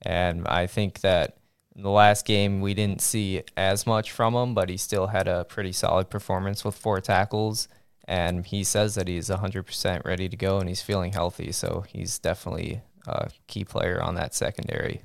And 0.02 0.48
I 0.48 0.68
think 0.68 1.02
that 1.02 1.38
in 1.80 1.84
the 1.84 1.90
last 1.90 2.26
game 2.26 2.60
we 2.60 2.74
didn't 2.74 3.00
see 3.00 3.42
as 3.56 3.88
much 3.88 4.12
from 4.12 4.36
him, 4.36 4.54
but 4.54 4.68
he 4.68 4.76
still 4.76 5.08
had 5.08 5.30
a 5.30 5.46
pretty 5.46 5.72
solid 5.72 6.10
performance 6.10 6.66
with 6.66 6.76
four 6.76 7.00
tackles. 7.00 7.70
And 8.06 8.46
he 8.46 8.66
says 8.66 8.96
that 8.96 9.08
he's 9.08 9.30
100% 9.30 10.04
ready 10.04 10.28
to 10.28 10.36
go 10.36 10.60
and 10.60 10.68
he's 10.68 10.82
feeling 10.82 11.14
healthy, 11.14 11.54
so 11.54 11.86
he's 11.88 12.20
definitely 12.20 12.82
a 13.08 13.30
key 13.48 13.64
player 13.64 14.02
on 14.02 14.16
that 14.16 14.36
secondary. 14.36 15.04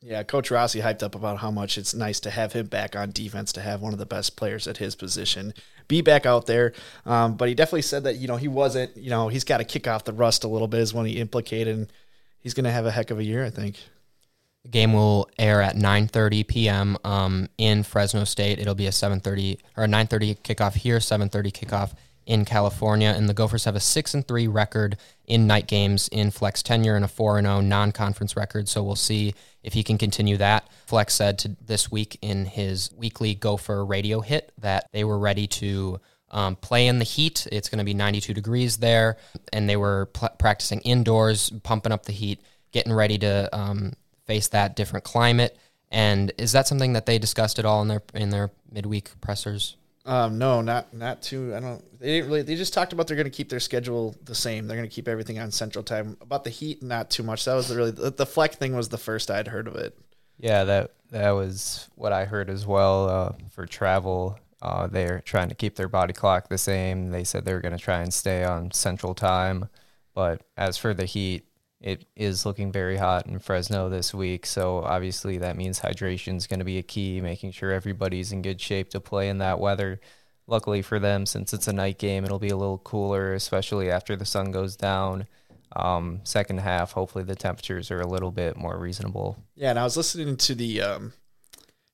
Yeah, 0.00 0.22
Coach 0.22 0.52
Rossi 0.52 0.80
hyped 0.80 1.02
up 1.02 1.16
about 1.16 1.38
how 1.38 1.50
much 1.50 1.76
it's 1.76 1.92
nice 1.92 2.20
to 2.20 2.30
have 2.30 2.52
him 2.52 2.66
back 2.66 2.94
on 2.94 3.10
defense, 3.10 3.52
to 3.54 3.60
have 3.60 3.80
one 3.80 3.92
of 3.92 3.98
the 3.98 4.06
best 4.06 4.36
players 4.36 4.68
at 4.68 4.76
his 4.76 4.94
position 4.94 5.52
be 5.88 6.02
back 6.02 6.24
out 6.24 6.46
there. 6.46 6.72
Um, 7.04 7.36
but 7.36 7.48
he 7.48 7.54
definitely 7.56 7.82
said 7.82 8.04
that, 8.04 8.16
you 8.16 8.28
know, 8.28 8.36
he 8.36 8.48
wasn't, 8.48 8.96
you 8.96 9.10
know, 9.10 9.26
he's 9.26 9.44
got 9.44 9.58
to 9.58 9.64
kick 9.64 9.88
off 9.88 10.04
the 10.04 10.12
rust 10.12 10.44
a 10.44 10.48
little 10.48 10.68
bit, 10.68 10.80
is 10.80 10.94
when 10.94 11.06
he 11.06 11.18
implicated. 11.18 11.76
And 11.76 11.92
he's 12.38 12.54
going 12.54 12.64
to 12.64 12.70
have 12.70 12.86
a 12.86 12.92
heck 12.92 13.10
of 13.10 13.18
a 13.18 13.24
year, 13.24 13.44
I 13.44 13.50
think. 13.50 13.80
The 14.64 14.70
game 14.70 14.92
will 14.92 15.28
air 15.38 15.60
at 15.62 15.76
9:30 15.76 16.46
p.m. 16.46 16.96
Um, 17.04 17.48
in 17.58 17.82
Fresno 17.82 18.24
State. 18.24 18.58
It'll 18.58 18.74
be 18.74 18.86
a 18.86 18.90
7:30 18.90 19.58
or 19.76 19.84
a 19.84 19.88
9:30 19.88 20.40
kickoff 20.42 20.74
here, 20.74 20.98
7:30 20.98 21.52
kickoff 21.52 21.92
in 22.26 22.44
California, 22.44 23.12
and 23.16 23.28
the 23.28 23.34
Gophers 23.34 23.64
have 23.64 23.74
a 23.74 23.80
six 23.80 24.14
and 24.14 24.26
three 24.26 24.46
record 24.46 24.96
in 25.26 25.46
night 25.46 25.66
games 25.66 26.08
in 26.08 26.30
Fleck's 26.30 26.62
tenure 26.62 26.94
and 26.94 27.04
a 27.04 27.08
four 27.08 27.38
and 27.38 27.46
zero 27.46 27.60
non-conference 27.60 28.36
record. 28.36 28.68
So 28.68 28.82
we'll 28.82 28.96
see 28.96 29.34
if 29.62 29.72
he 29.72 29.82
can 29.82 29.98
continue 29.98 30.36
that. 30.36 30.68
Flex 30.86 31.14
said 31.14 31.38
to 31.40 31.56
this 31.64 31.90
week 31.90 32.18
in 32.22 32.46
his 32.46 32.90
weekly 32.96 33.34
Gopher 33.34 33.84
radio 33.84 34.20
hit 34.20 34.52
that 34.58 34.86
they 34.92 35.04
were 35.04 35.18
ready 35.18 35.46
to 35.48 36.00
um, 36.30 36.56
play 36.56 36.86
in 36.86 36.98
the 36.98 37.04
heat. 37.04 37.46
It's 37.50 37.68
going 37.68 37.78
to 37.78 37.84
be 37.84 37.94
92 37.94 38.34
degrees 38.34 38.78
there, 38.78 39.16
and 39.52 39.68
they 39.68 39.76
were 39.76 40.06
pl- 40.06 40.30
practicing 40.38 40.80
indoors, 40.80 41.50
pumping 41.62 41.92
up 41.92 42.06
the 42.06 42.12
heat, 42.12 42.40
getting 42.72 42.92
ready 42.92 43.18
to 43.18 43.54
um, 43.56 43.92
face 44.26 44.48
that 44.48 44.76
different 44.76 45.04
climate. 45.04 45.56
And 45.90 46.32
is 46.38 46.52
that 46.52 46.66
something 46.66 46.94
that 46.94 47.06
they 47.06 47.18
discussed 47.18 47.58
at 47.58 47.64
all 47.64 47.82
in 47.82 47.88
their 47.88 48.02
in 48.14 48.30
their 48.30 48.50
midweek 48.70 49.20
pressers? 49.20 49.76
Um, 50.04 50.38
no, 50.38 50.62
not 50.62 50.92
not 50.92 51.22
too. 51.22 51.54
I 51.54 51.60
don't. 51.60 52.00
They 52.00 52.06
didn't 52.06 52.28
really. 52.28 52.42
They 52.42 52.56
just 52.56 52.72
talked 52.74 52.92
about 52.92 53.06
they're 53.06 53.16
going 53.16 53.30
to 53.30 53.30
keep 53.30 53.48
their 53.48 53.60
schedule 53.60 54.16
the 54.24 54.34
same. 54.34 54.66
They're 54.66 54.76
going 54.76 54.88
to 54.88 54.94
keep 54.94 55.06
everything 55.06 55.38
on 55.38 55.50
Central 55.52 55.84
Time. 55.84 56.16
About 56.20 56.44
the 56.44 56.50
heat, 56.50 56.82
not 56.82 57.10
too 57.10 57.22
much. 57.22 57.44
That 57.44 57.54
was 57.54 57.68
the 57.68 57.76
really 57.76 57.90
the, 57.92 58.10
the 58.10 58.26
Fleck 58.26 58.54
thing 58.54 58.74
was 58.74 58.88
the 58.88 58.98
first 58.98 59.30
I'd 59.30 59.48
heard 59.48 59.68
of 59.68 59.76
it. 59.76 59.96
Yeah, 60.38 60.64
that 60.64 60.92
that 61.10 61.30
was 61.30 61.88
what 61.94 62.12
I 62.12 62.24
heard 62.24 62.50
as 62.50 62.66
well. 62.66 63.08
Uh, 63.08 63.32
for 63.50 63.66
travel, 63.66 64.38
uh, 64.60 64.88
they're 64.88 65.20
trying 65.20 65.50
to 65.50 65.54
keep 65.54 65.76
their 65.76 65.88
body 65.88 66.12
clock 66.12 66.48
the 66.48 66.58
same. 66.58 67.10
They 67.10 67.22
said 67.22 67.44
they 67.44 67.52
were 67.52 67.60
going 67.60 67.76
to 67.76 67.82
try 67.82 68.00
and 68.00 68.12
stay 68.12 68.42
on 68.42 68.72
Central 68.72 69.14
Time, 69.14 69.68
but 70.14 70.42
as 70.56 70.78
for 70.78 70.94
the 70.94 71.04
heat, 71.04 71.44
it 71.82 72.06
is 72.14 72.46
looking 72.46 72.70
very 72.70 72.96
hot 72.96 73.26
in 73.26 73.40
Fresno 73.40 73.88
this 73.88 74.14
week. 74.14 74.46
So 74.46 74.78
obviously 74.78 75.38
that 75.38 75.56
means 75.56 75.80
hydration 75.80 76.36
is 76.36 76.46
going 76.46 76.60
to 76.60 76.64
be 76.64 76.78
a 76.78 76.82
key, 76.82 77.20
making 77.20 77.50
sure 77.50 77.72
everybody's 77.72 78.30
in 78.30 78.40
good 78.40 78.60
shape 78.60 78.90
to 78.90 79.00
play 79.00 79.28
in 79.28 79.38
that 79.38 79.58
weather. 79.58 80.00
Luckily 80.46 80.80
for 80.80 81.00
them, 81.00 81.26
since 81.26 81.52
it's 81.52 81.66
a 81.66 81.72
night 81.72 81.98
game, 81.98 82.24
it'll 82.24 82.38
be 82.38 82.50
a 82.50 82.56
little 82.56 82.78
cooler, 82.78 83.34
especially 83.34 83.90
after 83.90 84.14
the 84.14 84.24
sun 84.24 84.52
goes 84.52 84.76
down. 84.76 85.26
Um, 85.74 86.20
second 86.24 86.60
half, 86.60 86.92
hopefully 86.92 87.24
the 87.24 87.34
temperatures 87.34 87.90
are 87.90 88.00
a 88.00 88.06
little 88.06 88.30
bit 88.30 88.56
more 88.56 88.78
reasonable. 88.78 89.38
Yeah, 89.56 89.70
and 89.70 89.78
I 89.78 89.84
was 89.84 89.96
listening 89.96 90.36
to 90.36 90.54
the, 90.54 90.82
um, 90.82 91.12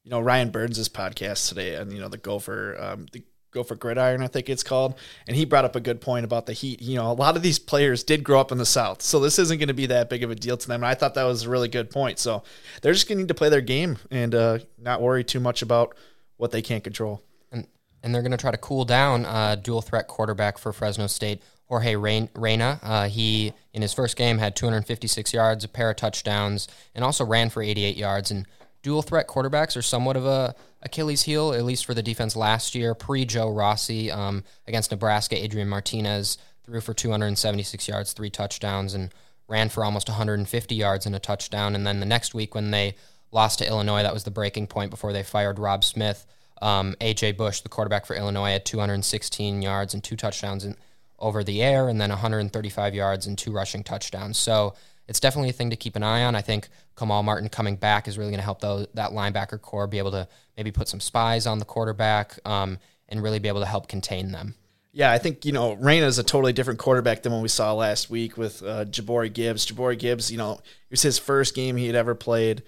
you 0.03 0.11
know, 0.11 0.21
Ryan 0.21 0.51
Burns' 0.51 0.89
podcast 0.89 1.49
today, 1.49 1.77
and 1.77 1.93
you 1.93 2.01
know 2.01 2.09
the 2.09 2.19
Gopher, 2.19 2.77
um, 2.79 3.07
the 3.13 3.23
Gopher 3.51 3.75
Gridiron, 3.75 4.23
I 4.23 4.27
think 4.27 4.49
it's 4.49 4.63
called, 4.63 4.99
and 5.27 5.37
he 5.37 5.45
brought 5.45 5.65
up 5.65 5.75
a 5.75 5.81
good 5.81 6.01
point 6.01 6.25
about 6.25 6.47
the 6.47 6.53
heat. 6.53 6.83
You 6.83 6.97
know, 6.97 7.11
a 7.11 7.15
lot 7.15 7.37
of 7.37 7.43
these 7.43 7.59
players 7.59 8.05
did 8.05 8.23
grow 8.23 8.41
up 8.41 8.53
in 8.53 8.59
the 8.59 8.67
South, 8.67 9.03
so 9.03 9.21
this 9.21 9.39
isn't 9.39 9.59
going 9.59 9.69
to 9.69 9.75
be 9.75 9.87
that 9.87 10.11
big 10.11 10.23
of 10.23 10.31
a 10.31 10.35
deal 10.35 10.57
to 10.57 10.69
them. 10.69 10.83
And 10.83 10.87
I 10.87 10.95
thought 10.95 11.15
that 11.15 11.25
was 11.25 11.45
a 11.45 11.49
really 11.49 11.69
good 11.69 11.91
point. 11.91 12.19
So 12.19 12.43
they're 12.83 12.93
just 12.93 13.09
going 13.09 13.19
to 13.19 13.23
need 13.23 13.29
to 13.29 13.35
play 13.35 13.49
their 13.49 13.61
game 13.61 13.99
and 14.11 14.35
uh, 14.35 14.59
not 14.79 15.01
worry 15.01 15.25
too 15.25 15.41
much 15.41 15.63
about 15.63 15.95
what 16.37 16.51
they 16.51 16.63
can't 16.63 16.85
control. 16.85 17.23
And 17.51 17.67
and 18.03 18.15
they're 18.15 18.23
going 18.23 18.33
to 18.33 18.39
try 18.39 18.51
to 18.51 18.59
cool 18.59 18.85
down 18.85 19.25
uh, 19.25 19.57
dual 19.57 19.83
threat 19.83 20.09
quarterback 20.09 20.59
for 20.59 20.73
Fresno 20.73 21.07
State, 21.07 21.43
Jorge 21.67 21.97
Reyna. 21.97 22.81
Uh, 22.83 23.09
he, 23.09 23.53
in 23.73 23.83
his 23.83 23.93
first 23.93 24.17
game, 24.17 24.39
had 24.39 24.57
256 24.57 25.33
yards, 25.33 25.65
a 25.65 25.69
pair 25.69 25.91
of 25.91 25.97
touchdowns, 25.97 26.69
and 26.95 27.05
also 27.05 27.25
ran 27.25 27.51
for 27.51 27.63
88 27.63 27.97
yards. 27.97 28.31
And 28.31 28.47
dual 28.89 29.03
threat 29.03 29.29
quarterbacks 29.29 29.77
are 29.77 29.83
somewhat 29.83 30.17
of 30.17 30.25
a 30.25 30.55
Achilles 30.81 31.25
heel, 31.25 31.53
at 31.53 31.63
least 31.63 31.85
for 31.85 31.93
the 31.93 32.03
defense 32.03 32.35
last 32.35 32.75
year. 32.75 32.95
Pre 32.95 33.27
Joe 33.27 33.51
Rossi 33.51 34.11
um, 34.11 34.45
against 34.67 34.91
Nebraska, 34.91 35.37
Adrian 35.37 35.69
Martinez 35.69 36.39
threw 36.65 36.81
for 36.81 36.95
276 36.95 37.87
yards, 37.87 38.15
three 38.15 38.31
touchdowns, 38.31 38.95
and 38.95 39.13
ran 39.47 39.69
for 39.69 39.85
almost 39.85 40.09
150 40.09 40.75
yards 40.75 41.05
and 41.05 41.15
a 41.15 41.19
touchdown. 41.19 41.75
And 41.75 41.87
then 41.87 42.01
the 42.01 42.07
next 42.07 42.33
week, 42.33 42.55
when 42.55 42.71
they 42.71 42.95
lost 43.31 43.59
to 43.59 43.67
Illinois, 43.67 44.03
that 44.03 44.15
was 44.15 44.25
the 44.25 44.31
breaking 44.31 44.69
point 44.69 44.89
before 44.89 45.13
they 45.13 45.23
fired 45.23 45.59
Rob 45.59 45.85
Smith. 45.85 46.25
Um, 46.63 46.97
AJ 46.99 47.37
Bush, 47.37 47.61
the 47.61 47.69
quarterback 47.69 48.07
for 48.07 48.17
Illinois, 48.17 48.53
had 48.53 48.65
216 48.65 49.61
yards 49.61 49.93
and 49.93 50.03
two 50.03 50.17
touchdowns 50.17 50.65
in, 50.65 50.77
over 51.19 51.45
the 51.45 51.63
air, 51.63 51.91
and 51.91 52.01
then 52.01 52.09
135 52.09 52.95
yards 52.95 53.27
and 53.27 53.37
two 53.37 53.53
rushing 53.53 53.85
touchdowns. 53.85 54.39
So 54.39 54.73
it's 55.09 55.21
definitely 55.21 55.49
a 55.49 55.55
thing 55.55 55.71
to 55.71 55.77
keep 55.77 55.97
an 55.97 56.03
eye 56.03 56.23
on. 56.25 56.35
I 56.35 56.43
think 56.43 56.69
Kamal 56.97 57.23
Martin 57.23 57.49
coming 57.49 57.77
back 57.77 58.07
is 58.07 58.19
really 58.19 58.31
going 58.31 58.41
to 58.41 58.45
help 58.45 58.61
those, 58.61 58.87
that 58.95 59.11
linebacker 59.11 59.61
core 59.61 59.87
be 59.87 59.99
able 59.99 60.11
to 60.13 60.29
maybe 60.57 60.71
put 60.71 60.89
some 60.89 61.01
spies 61.01 61.47
on 61.47 61.59
the 61.59 61.65
quarterback 61.65 62.39
um, 62.45 62.79
and 63.09 63.23
really 63.23 63.39
be 63.39 63.49
able 63.49 63.61
to 63.61 63.67
help 63.67 63.89
contain 63.89 64.33
them. 64.33 64.55
Yeah, 64.93 65.11
I 65.13 65.19
think 65.19 65.45
you 65.45 65.53
know 65.53 65.75
Reyna 65.75 66.07
is 66.07 66.19
a 66.19 66.25
totally 66.25 66.53
different 66.53 66.79
quarterback 66.79 67.23
than 67.23 67.33
what 67.33 67.43
we 67.43 67.49
saw 67.49 67.73
last 67.75 68.11
week 68.11 68.37
with 68.37 68.63
uh, 68.63 68.85
J'Bore 68.87 69.33
Gibbs. 69.33 69.67
J'Bore 69.67 69.99
Gibbs, 69.99 70.31
you 70.31 70.39
know, 70.39 70.55
it 70.55 70.91
was 70.91 71.03
his 71.03 71.19
first 71.19 71.55
game 71.55 71.77
he 71.77 71.87
had 71.87 71.95
ever 71.95 72.15
played. 72.15 72.63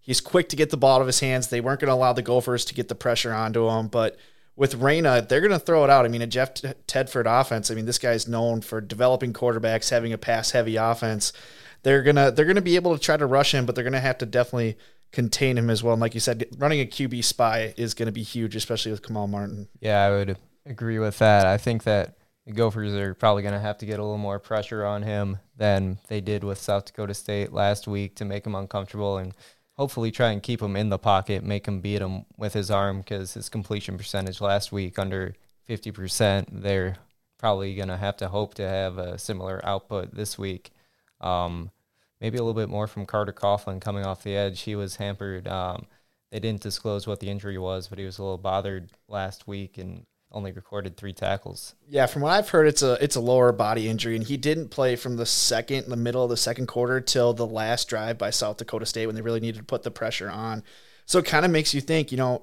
He's 0.00 0.20
quick 0.20 0.48
to 0.50 0.56
get 0.56 0.70
the 0.70 0.76
ball 0.76 0.96
out 0.96 1.00
of 1.00 1.06
his 1.06 1.20
hands. 1.20 1.48
They 1.48 1.60
weren't 1.60 1.80
going 1.80 1.88
to 1.88 1.94
allow 1.94 2.12
the 2.12 2.22
Gophers 2.22 2.64
to 2.66 2.74
get 2.74 2.88
the 2.88 2.94
pressure 2.94 3.32
onto 3.32 3.68
him, 3.68 3.88
but 3.88 4.16
with 4.56 4.76
Reyna, 4.76 5.26
they're 5.28 5.40
going 5.40 5.50
to 5.50 5.58
throw 5.58 5.82
it 5.84 5.90
out. 5.90 6.04
I 6.04 6.08
mean, 6.08 6.22
a 6.22 6.26
Jeff 6.26 6.54
Tedford 6.54 7.26
offense. 7.26 7.70
I 7.70 7.74
mean, 7.74 7.86
this 7.86 7.98
guy's 7.98 8.28
known 8.28 8.60
for 8.60 8.80
developing 8.80 9.32
quarterbacks, 9.32 9.90
having 9.90 10.12
a 10.12 10.18
pass-heavy 10.18 10.76
offense. 10.76 11.32
They're 11.84 12.02
gonna 12.02 12.30
they're 12.30 12.44
gonna 12.44 12.60
be 12.60 12.76
able 12.76 12.96
to 12.96 13.02
try 13.02 13.16
to 13.16 13.26
rush 13.26 13.54
him, 13.54 13.66
but 13.66 13.74
they're 13.74 13.84
gonna 13.84 14.00
have 14.00 14.18
to 14.18 14.26
definitely 14.26 14.76
contain 15.12 15.56
him 15.56 15.70
as 15.70 15.82
well. 15.82 15.92
And 15.94 16.00
like 16.00 16.14
you 16.14 16.20
said, 16.20 16.46
running 16.58 16.80
a 16.80 16.86
QB 16.86 17.22
spy 17.24 17.72
is 17.76 17.94
to 17.94 18.10
be 18.10 18.22
huge, 18.22 18.56
especially 18.56 18.90
with 18.90 19.02
Kamal 19.02 19.28
Martin. 19.28 19.68
Yeah, 19.80 20.04
I 20.04 20.10
would 20.10 20.36
agree 20.66 20.98
with 20.98 21.18
that. 21.20 21.46
I 21.46 21.56
think 21.56 21.84
that 21.84 22.16
the 22.46 22.52
Gophers 22.52 22.92
are 22.94 23.14
probably 23.14 23.42
going 23.42 23.54
to 23.54 23.60
have 23.60 23.78
to 23.78 23.86
get 23.86 23.98
a 23.98 24.02
little 24.02 24.18
more 24.18 24.38
pressure 24.38 24.84
on 24.84 25.02
him 25.02 25.38
than 25.56 25.98
they 26.08 26.20
did 26.20 26.44
with 26.44 26.58
South 26.58 26.84
Dakota 26.84 27.14
State 27.14 27.52
last 27.52 27.86
week 27.86 28.16
to 28.16 28.24
make 28.24 28.46
him 28.46 28.54
uncomfortable 28.54 29.16
and 29.16 29.32
hopefully 29.74 30.10
try 30.10 30.30
and 30.30 30.42
keep 30.42 30.60
him 30.60 30.76
in 30.76 30.90
the 30.90 30.98
pocket, 30.98 31.42
make 31.42 31.66
him 31.66 31.80
beat 31.80 32.02
him 32.02 32.26
with 32.36 32.52
his 32.52 32.70
arm 32.70 32.98
because 32.98 33.34
his 33.34 33.48
completion 33.48 33.96
percentage 33.96 34.40
last 34.40 34.72
week 34.72 34.98
under 34.98 35.34
50%. 35.68 36.46
They're 36.50 36.96
probably 37.38 37.74
going 37.74 37.88
to 37.88 37.96
have 37.96 38.16
to 38.18 38.28
hope 38.28 38.54
to 38.54 38.68
have 38.68 38.98
a 38.98 39.18
similar 39.18 39.60
output 39.64 40.14
this 40.14 40.38
week. 40.38 40.70
Um, 41.20 41.70
maybe 42.24 42.38
a 42.38 42.42
little 42.42 42.58
bit 42.58 42.70
more 42.70 42.86
from 42.86 43.04
Carter 43.04 43.34
Coughlin 43.34 43.82
coming 43.82 44.06
off 44.06 44.22
the 44.22 44.34
edge. 44.34 44.62
He 44.62 44.74
was 44.74 44.96
hampered. 44.96 45.46
Um, 45.46 45.84
they 46.32 46.40
didn't 46.40 46.62
disclose 46.62 47.06
what 47.06 47.20
the 47.20 47.28
injury 47.28 47.58
was, 47.58 47.88
but 47.88 47.98
he 47.98 48.06
was 48.06 48.16
a 48.18 48.22
little 48.22 48.38
bothered 48.38 48.88
last 49.08 49.46
week 49.46 49.76
and 49.76 50.06
only 50.32 50.50
recorded 50.50 50.96
three 50.96 51.12
tackles. 51.12 51.74
Yeah, 51.86 52.06
from 52.06 52.22
what 52.22 52.32
I've 52.32 52.48
heard, 52.48 52.66
it's 52.66 52.82
a 52.82 52.94
it's 52.94 53.14
a 53.14 53.20
lower 53.20 53.52
body 53.52 53.90
injury, 53.90 54.16
and 54.16 54.24
he 54.24 54.38
didn't 54.38 54.70
play 54.70 54.96
from 54.96 55.18
the 55.18 55.26
second, 55.26 55.88
the 55.88 55.96
middle 55.96 56.24
of 56.24 56.30
the 56.30 56.38
second 56.38 56.66
quarter 56.66 56.98
till 56.98 57.34
the 57.34 57.46
last 57.46 57.90
drive 57.90 58.16
by 58.16 58.30
South 58.30 58.56
Dakota 58.56 58.86
State 58.86 59.04
when 59.04 59.16
they 59.16 59.20
really 59.20 59.40
needed 59.40 59.58
to 59.58 59.64
put 59.64 59.82
the 59.82 59.90
pressure 59.90 60.30
on. 60.30 60.62
So 61.04 61.18
it 61.18 61.26
kind 61.26 61.44
of 61.44 61.50
makes 61.50 61.74
you 61.74 61.82
think, 61.82 62.10
you 62.10 62.16
know, 62.16 62.42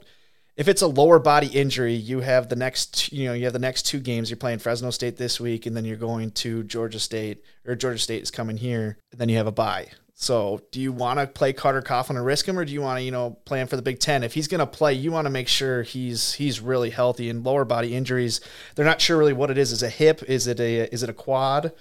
if 0.62 0.68
it's 0.68 0.84
a 0.84 0.88
lower 0.88 1.18
body 1.18 1.48
injury, 1.48 1.96
you 1.96 2.20
have 2.20 2.48
the 2.48 2.56
next, 2.56 3.12
you 3.12 3.26
know, 3.26 3.34
you 3.34 3.46
have 3.46 3.54
the 3.54 3.58
next 3.58 3.88
two 3.88 4.00
games. 4.00 4.30
You're 4.30 4.38
playing 4.38 4.60
Fresno 4.60 4.92
State 4.92 5.18
this 5.18 5.40
week, 5.40 5.66
and 5.66 5.76
then 5.76 5.86
you're 5.86 5.98
going 5.98 6.30
to 6.34 6.62
Georgia 6.66 7.00
State, 7.00 7.44
or 7.66 7.74
Georgia 7.74 7.98
State 7.98 8.22
is 8.22 8.30
coming 8.30 8.58
here, 8.58 9.00
and 9.12 9.20
then 9.20 9.28
you 9.28 9.38
have 9.38 9.48
a 9.48 9.52
bye. 9.52 9.88
So, 10.14 10.62
do 10.72 10.80
you 10.80 10.92
want 10.92 11.20
to 11.20 11.26
play 11.26 11.52
Carter 11.52 11.82
Coughlin 11.82 12.12
and 12.12 12.24
risk 12.24 12.48
him, 12.48 12.60
or 12.60 12.64
do 12.64 12.72
you 12.72 12.82
want 12.82 13.00
to, 13.00 13.04
you 13.04 13.10
know, 13.10 13.40
play 13.46 13.60
him 13.60 13.68
for 13.68 13.76
the 13.76 13.82
Big 13.82 14.00
Ten? 14.00 14.22
If 14.22 14.36
he's 14.36 14.48
going 14.48 14.60
to 14.60 14.68
play, 14.68 14.94
you 14.94 15.12
want 15.12 15.26
to 15.26 15.32
make 15.32 15.48
sure 15.48 15.82
he's 15.82 16.34
he's 16.34 16.62
really 16.62 16.92
healthy. 16.92 17.32
And 17.32 17.44
lower 17.44 17.66
body 17.66 17.96
injuries, 17.96 18.40
they're 18.76 18.86
not 18.86 19.02
sure 19.02 19.18
really 19.18 19.34
what 19.34 19.50
it 19.50 19.58
is. 19.58 19.72
Is 19.72 19.82
it 19.82 19.88
a 19.88 19.90
hip? 19.90 20.22
Is 20.28 20.46
it 20.46 20.60
a 20.60 20.94
is 20.94 21.02
it 21.02 21.10
a 21.10 21.14
quad? 21.14 21.74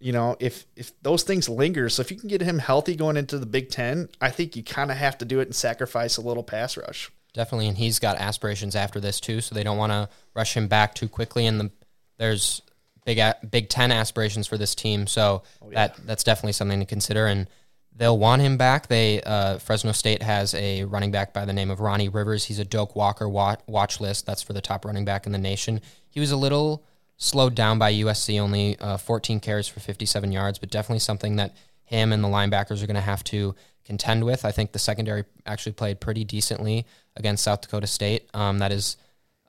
You 0.00 0.12
know, 0.12 0.34
if 0.40 0.64
if 0.76 0.98
those 1.02 1.24
things 1.24 1.46
linger, 1.46 1.90
so 1.90 2.00
if 2.00 2.10
you 2.10 2.16
can 2.16 2.30
get 2.30 2.40
him 2.40 2.58
healthy 2.58 2.96
going 2.96 3.18
into 3.18 3.38
the 3.38 3.44
Big 3.44 3.68
Ten, 3.68 4.08
I 4.18 4.30
think 4.30 4.56
you 4.56 4.62
kind 4.62 4.90
of 4.90 4.96
have 4.96 5.18
to 5.18 5.26
do 5.26 5.40
it 5.40 5.48
and 5.48 5.54
sacrifice 5.54 6.16
a 6.16 6.22
little 6.22 6.42
pass 6.42 6.78
rush. 6.78 7.10
Definitely, 7.34 7.68
and 7.68 7.76
he's 7.76 7.98
got 7.98 8.16
aspirations 8.16 8.76
after 8.76 9.00
this 9.00 9.20
too, 9.20 9.40
so 9.40 9.54
they 9.54 9.64
don't 9.64 9.76
want 9.76 9.92
to 9.92 10.08
rush 10.34 10.56
him 10.56 10.68
back 10.68 10.94
too 10.94 11.08
quickly. 11.08 11.46
And 11.46 11.60
the, 11.60 11.70
there's 12.16 12.62
big 13.04 13.20
Big 13.50 13.68
Ten 13.68 13.92
aspirations 13.92 14.46
for 14.46 14.56
this 14.56 14.74
team, 14.74 15.06
so 15.06 15.42
oh, 15.60 15.70
yeah. 15.70 15.88
that 15.88 16.06
that's 16.06 16.24
definitely 16.24 16.52
something 16.52 16.80
to 16.80 16.86
consider. 16.86 17.26
And 17.26 17.48
They'll 17.96 18.18
want 18.18 18.42
him 18.42 18.56
back. 18.56 18.88
They 18.88 19.22
uh, 19.22 19.58
Fresno 19.58 19.92
State 19.92 20.22
has 20.22 20.52
a 20.54 20.82
running 20.84 21.12
back 21.12 21.32
by 21.32 21.44
the 21.44 21.52
name 21.52 21.70
of 21.70 21.78
Ronnie 21.78 22.08
Rivers. 22.08 22.44
He's 22.44 22.58
a 22.58 22.64
Doak 22.64 22.96
Walker 22.96 23.28
watch, 23.28 23.60
watch 23.68 24.00
list. 24.00 24.26
That's 24.26 24.42
for 24.42 24.52
the 24.52 24.60
top 24.60 24.84
running 24.84 25.04
back 25.04 25.26
in 25.26 25.32
the 25.32 25.38
nation. 25.38 25.80
He 26.10 26.18
was 26.18 26.32
a 26.32 26.36
little 26.36 26.84
slowed 27.18 27.54
down 27.54 27.78
by 27.78 27.92
USC, 27.92 28.40
only 28.40 28.76
uh, 28.80 28.96
14 28.96 29.38
carries 29.38 29.68
for 29.68 29.78
57 29.78 30.32
yards, 30.32 30.58
but 30.58 30.70
definitely 30.70 30.98
something 30.98 31.36
that 31.36 31.54
him 31.84 32.12
and 32.12 32.24
the 32.24 32.28
linebackers 32.28 32.82
are 32.82 32.86
going 32.86 32.96
to 32.96 33.00
have 33.00 33.22
to 33.24 33.54
contend 33.84 34.24
with. 34.24 34.44
I 34.44 34.50
think 34.50 34.72
the 34.72 34.80
secondary 34.80 35.24
actually 35.46 35.72
played 35.72 36.00
pretty 36.00 36.24
decently 36.24 36.86
against 37.16 37.44
South 37.44 37.60
Dakota 37.60 37.86
State. 37.86 38.28
Um, 38.34 38.58
that 38.58 38.72
is, 38.72 38.96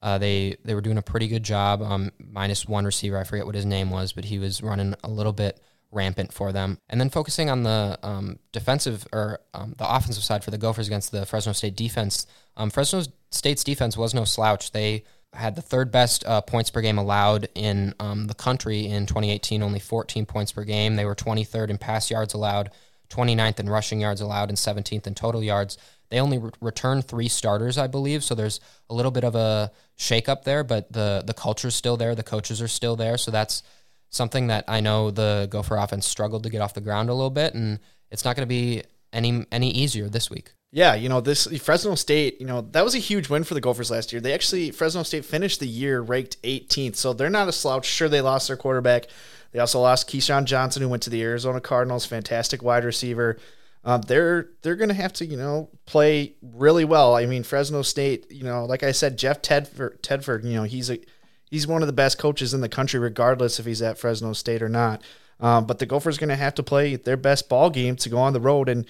uh, 0.02 0.18
they 0.18 0.58
they 0.64 0.76
were 0.76 0.82
doing 0.82 0.98
a 0.98 1.02
pretty 1.02 1.28
good 1.28 1.44
job. 1.44 1.82
Um, 1.82 2.12
minus 2.20 2.68
one 2.68 2.86
receiver, 2.86 3.18
I 3.18 3.24
forget 3.24 3.46
what 3.46 3.56
his 3.56 3.66
name 3.66 3.90
was, 3.90 4.14
but 4.14 4.26
he 4.26 4.40
was 4.40 4.62
running 4.62 4.96
a 5.04 5.10
little 5.10 5.34
bit 5.34 5.60
rampant 5.92 6.34
for 6.34 6.52
them. 6.52 6.78
And 6.90 7.00
then 7.00 7.10
focusing 7.10 7.50
on 7.50 7.64
the 7.64 7.98
um, 8.04 8.40
defensive 8.52 9.08
or 9.12 9.40
um, 9.54 9.74
the 9.78 9.90
offensive 9.90 10.24
side 10.24 10.44
for 10.44 10.52
the 10.52 10.58
Gophers 10.58 10.88
against 10.88 11.12
the 11.12 11.26
Fresno 11.26 11.54
State 11.54 11.76
defense, 11.76 12.28
um, 12.58 12.70
Fresno 12.70 13.04
State's 13.32 13.64
defense 13.64 13.98
was 13.98 14.14
no 14.14 14.26
slouch. 14.26 14.72
They 14.72 15.06
had 15.34 15.56
the 15.56 15.62
third 15.62 15.92
best 15.92 16.26
uh, 16.26 16.42
points 16.42 16.70
per 16.70 16.82
game 16.82 16.98
allowed 16.98 17.50
in 17.56 17.94
um, 18.00 18.28
the 18.28 18.34
country 18.34 18.88
in 18.88 19.06
2018, 19.06 19.64
only 19.64 19.80
14 19.80 20.26
points 20.26 20.52
per 20.52 20.64
game. 20.64 20.96
They 20.96 21.06
were 21.06 21.16
23rd 21.16 21.70
in 21.70 21.78
pass 21.78 22.10
yards 22.10 22.34
allowed, 22.34 22.72
29th 23.10 23.60
in 23.60 23.70
rushing 23.70 24.02
yards 24.02 24.22
allowed, 24.22 24.50
and 24.50 24.58
17th 24.58 25.08
in 25.08 25.16
total 25.16 25.44
yards. 25.44 25.78
They 26.10 26.20
only 26.20 26.38
re- 26.38 26.52
returned 26.62 27.06
three 27.06 27.28
starters, 27.28 27.78
I 27.78 27.88
believe. 27.88 28.24
So 28.24 28.36
there's 28.36 28.60
a 28.90 28.94
little 28.94 29.12
bit 29.12 29.24
of 29.24 29.36
a 29.36 29.72
shakeup 29.98 30.44
there, 30.44 30.64
but 30.64 30.92
the 30.92 31.24
the 31.26 31.34
culture's 31.34 31.76
still 31.76 31.98
there. 31.98 32.16
The 32.16 32.24
coaches 32.24 32.62
are 32.62 32.68
still 32.68 32.96
there. 32.96 33.18
So 33.18 33.32
that's 33.32 33.64
something 34.10 34.48
that 34.48 34.66
I 34.68 34.80
know 34.82 35.12
the 35.12 35.48
Gopher 35.50 35.78
offense 35.78 36.08
struggled 36.08 36.44
to 36.44 36.50
get 36.50 36.62
off 36.62 36.74
the 36.74 36.82
ground 36.82 37.10
a 37.10 37.14
little 37.14 37.30
bit, 37.30 37.54
and 37.54 37.80
it's 38.12 38.24
not 38.24 38.36
going 38.36 38.46
to 38.46 38.48
be 38.48 38.84
any 39.12 39.46
any 39.52 39.72
easier 39.72 40.10
this 40.10 40.30
week. 40.30 40.54
Yeah, 40.76 40.94
you 40.96 41.08
know 41.08 41.22
this 41.22 41.48
Fresno 41.62 41.96
State. 41.96 42.42
You 42.42 42.46
know 42.46 42.60
that 42.72 42.84
was 42.84 42.96
a 42.96 43.00
huge 43.00 43.30
win 43.30 43.46
for 43.46 43.54
the 43.54 43.62
Gophers 43.62 43.90
last 43.90 44.12
year. 44.12 44.20
They 44.20 44.34
actually 44.34 44.72
Fresno 44.72 45.04
State 45.04 45.24
finished 45.24 45.62
the 45.62 45.68
year 45.68 46.02
ranked 46.02 46.36
18th, 46.42 46.98
so 46.98 47.14
they're 47.14 47.30
not 47.30 47.48
a 47.48 47.54
slouch. 47.54 47.86
Sure, 47.86 48.10
they 48.10 48.20
lost 48.20 48.50
their 48.50 48.58
quarterback. 48.58 49.06
They 49.54 49.60
also 49.60 49.80
lost 49.80 50.10
KeeSean 50.10 50.44
Johnson, 50.44 50.82
who 50.82 50.90
went 50.90 51.02
to 51.04 51.10
the 51.10 51.24
Arizona 51.24 51.62
Cardinals, 51.62 52.06
fantastic 52.06 52.62
wide 52.62 52.84
receiver. 52.84 53.38
Um, 53.86 54.02
they're 54.02 54.50
they're 54.64 54.76
going 54.76 54.90
to 54.90 54.96
have 54.96 55.14
to 55.14 55.26
you 55.26 55.38
know 55.38 55.70
play 55.86 56.34
really 56.42 56.84
well. 56.84 57.16
I 57.16 57.26
mean, 57.26 57.44
Fresno 57.44 57.82
State. 57.82 58.30
You 58.30 58.44
know, 58.44 58.66
like 58.66 58.84
I 58.84 58.92
said, 58.92 59.18
Jeff 59.18 59.42
Tedford, 59.42 60.02
Tedford 60.02 60.44
you 60.44 60.56
know, 60.56 60.64
he's 60.64 60.90
a 60.90 61.00
he's 61.50 61.66
one 61.66 61.84
of 61.84 61.88
the 61.88 61.94
best 61.94 62.20
coaches 62.20 62.54
in 62.54 62.60
the 62.60 62.68
country, 62.68 63.00
regardless 63.00 63.62
if 63.62 63.66
he's 63.66 63.82
at 63.82 63.98
Fresno 63.98 64.34
State 64.34 64.62
or 64.62 64.68
not. 64.68 65.02
Um, 65.40 65.68
but 65.68 65.80
the 65.80 65.86
Gophers 65.86 66.18
are 66.18 66.20
going 66.20 66.30
to 66.30 66.36
have 66.36 66.56
to 66.56 66.64
play 66.64 66.98
their 66.98 67.16
best 67.16 67.48
ball 67.48 67.70
game 67.70 67.96
to 67.98 68.10
go 68.10 68.18
on 68.18 68.34
the 68.34 68.42
road 68.42 68.68
and 68.68 68.86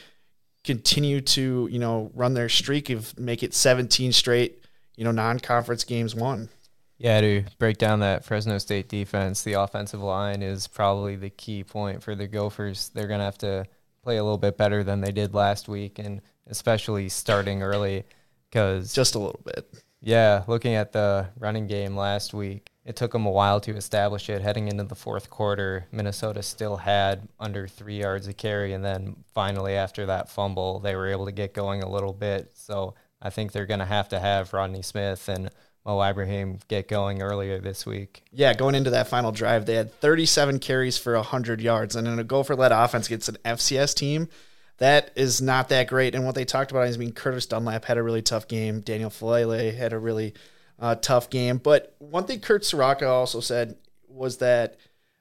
continue 0.66 1.22
to 1.22 1.68
you 1.72 1.80
know 1.80 2.12
run 2.14 2.34
their 2.34 2.50
streak 2.50 2.90
of 2.90 3.18
make 3.20 3.44
it 3.44 3.54
17 3.54 4.12
straight 4.12 4.64
you 4.96 5.04
know 5.04 5.12
non-conference 5.12 5.84
games 5.84 6.16
won. 6.16 6.50
Yeah, 6.98 7.20
to 7.20 7.44
break 7.60 7.78
down 7.78 8.00
that 8.00 8.24
Fresno 8.24 8.58
State 8.58 8.88
defense, 8.88 9.44
the 9.44 9.54
offensive 9.54 10.02
line 10.02 10.42
is 10.42 10.68
probably 10.68 11.18
the 11.18 11.30
key 11.30 11.64
point 11.64 12.02
for 12.02 12.16
the 12.16 12.26
Gophers. 12.26 12.90
They're 12.94 13.08
going 13.08 13.20
to 13.20 13.26
have 13.26 13.38
to 13.40 13.66
play 14.02 14.16
a 14.16 14.24
little 14.24 14.38
bit 14.38 14.58
better 14.58 14.82
than 14.82 15.02
they 15.02 15.12
did 15.12 15.34
last 15.34 15.68
week, 15.68 16.00
and 16.00 16.22
especially 16.48 17.10
starting 17.10 17.64
early 17.64 18.06
because 18.50 18.94
just 18.94 19.16
a 19.16 19.20
little 19.20 19.42
bit. 19.44 19.68
Yeah, 20.02 20.44
looking 20.48 20.76
at 20.76 20.94
the 20.94 21.28
running 21.38 21.68
game 21.68 21.98
last 21.98 22.34
week, 22.34 22.70
it 22.86 22.96
took 22.96 23.12
them 23.12 23.26
a 23.26 23.32
while 23.32 23.60
to 23.62 23.76
establish 23.76 24.30
it. 24.30 24.42
Heading 24.42 24.68
into 24.68 24.84
the 24.84 24.96
fourth 24.96 25.30
quarter, 25.30 25.88
Minnesota 25.92 26.44
still 26.44 26.78
had 26.78 27.28
under 27.40 27.68
three 27.68 28.00
yards 28.00 28.28
of 28.28 28.38
carry, 28.38 28.74
and 28.74 28.86
then 28.86 29.16
finally, 29.34 29.74
after 29.74 30.06
that 30.06 30.30
fumble, 30.30 30.80
they 30.80 30.96
were 30.96 31.08
able 31.08 31.26
to 31.26 31.32
get 31.32 31.54
going 31.54 31.82
a 31.82 31.90
little 31.90 32.14
bit. 32.14 32.52
So 32.54 32.94
I 33.22 33.30
think 33.32 33.52
they're 33.52 33.66
going 33.66 33.80
to 33.80 33.86
have 33.86 34.10
to 34.10 34.20
have 34.20 34.54
Rodney 34.54 34.84
Smith 34.84 35.28
and 35.28 35.50
Mo 35.84 36.02
Ibrahim 36.02 36.60
get 36.68 36.88
going 36.88 37.22
earlier 37.22 37.60
this 37.60 37.86
week. 37.86 38.24
Yeah, 38.32 38.54
going 38.54 38.76
into 38.76 38.92
that 38.92 39.08
final 39.08 39.32
drive, 39.32 39.66
they 39.66 39.76
had 39.76 39.94
37 39.94 40.60
carries 40.60 40.98
for 40.98 41.16
100 41.16 41.62
yards, 41.62 41.96
and 41.96 42.08
in 42.08 42.20
a 42.20 42.24
Gopher 42.24 42.56
led 42.56 42.72
offense 42.72 43.08
against 43.08 43.30
an 43.30 43.38
FCS 43.44 43.96
team 43.96 44.30
that 44.78 45.12
is 45.16 45.42
not 45.42 45.70
that 45.70 45.88
great. 45.88 46.16
And 46.16 46.26
what 46.26 46.36
they 46.36 46.46
talked 46.46 46.72
about 46.72 46.88
is, 46.88 46.96
I 46.96 47.00
mean, 47.00 47.14
Curtis 47.14 47.46
Dunlap 47.46 47.86
had 47.86 47.98
a 47.98 48.04
really 48.04 48.22
tough 48.22 48.48
game. 48.48 48.82
Daniel 48.82 49.10
Falele 49.10 49.76
had 49.76 49.94
a 49.94 50.00
really 50.00 50.34
uh, 50.80 50.96
tough 50.96 51.30
game. 51.30 51.58
But 51.58 51.96
one 52.00 52.26
thing 52.26 52.40
Kirk 52.40 52.64
Ciarrocca 52.64 53.08
also 53.08 53.40
said 53.40 53.78
was 54.08 54.38
that 54.38 54.78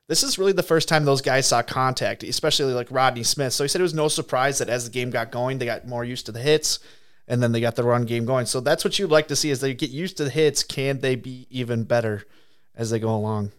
this 0.08 0.22
is 0.22 0.38
really 0.38 0.52
the 0.52 0.62
first 0.62 0.88
time 0.88 1.04
those 1.04 1.22
guys 1.22 1.46
saw 1.46 1.62
contact, 1.62 2.22
especially 2.22 2.74
like 2.74 2.90
Rodney 2.90 3.22
Smith. 3.22 3.52
So 3.52 3.64
he 3.64 3.68
said 3.68 3.80
it 3.80 3.82
was 3.82 3.94
no 3.94 4.08
surprise 4.08 4.58
that 4.58 4.68
as 4.68 4.84
the 4.84 4.90
game 4.90 5.10
got 5.10 5.30
going, 5.30 5.58
they 5.58 5.66
got 5.66 5.86
more 5.86 6.04
used 6.04 6.26
to 6.26 6.32
the 6.32 6.40
hits 6.40 6.78
and 7.26 7.42
then 7.42 7.52
they 7.52 7.60
got 7.60 7.74
the 7.76 7.84
run 7.84 8.04
game 8.04 8.26
going. 8.26 8.46
So 8.46 8.60
that's 8.60 8.84
what 8.84 8.98
you'd 8.98 9.10
like 9.10 9.28
to 9.28 9.36
see 9.36 9.50
as 9.50 9.60
they 9.60 9.74
get 9.74 9.90
used 9.90 10.18
to 10.18 10.24
the 10.24 10.30
hits. 10.30 10.62
Can 10.62 11.00
they 11.00 11.14
be 11.14 11.46
even 11.50 11.84
better 11.84 12.24
as 12.74 12.90
they 12.90 12.98
go 12.98 13.14
along? 13.14 13.52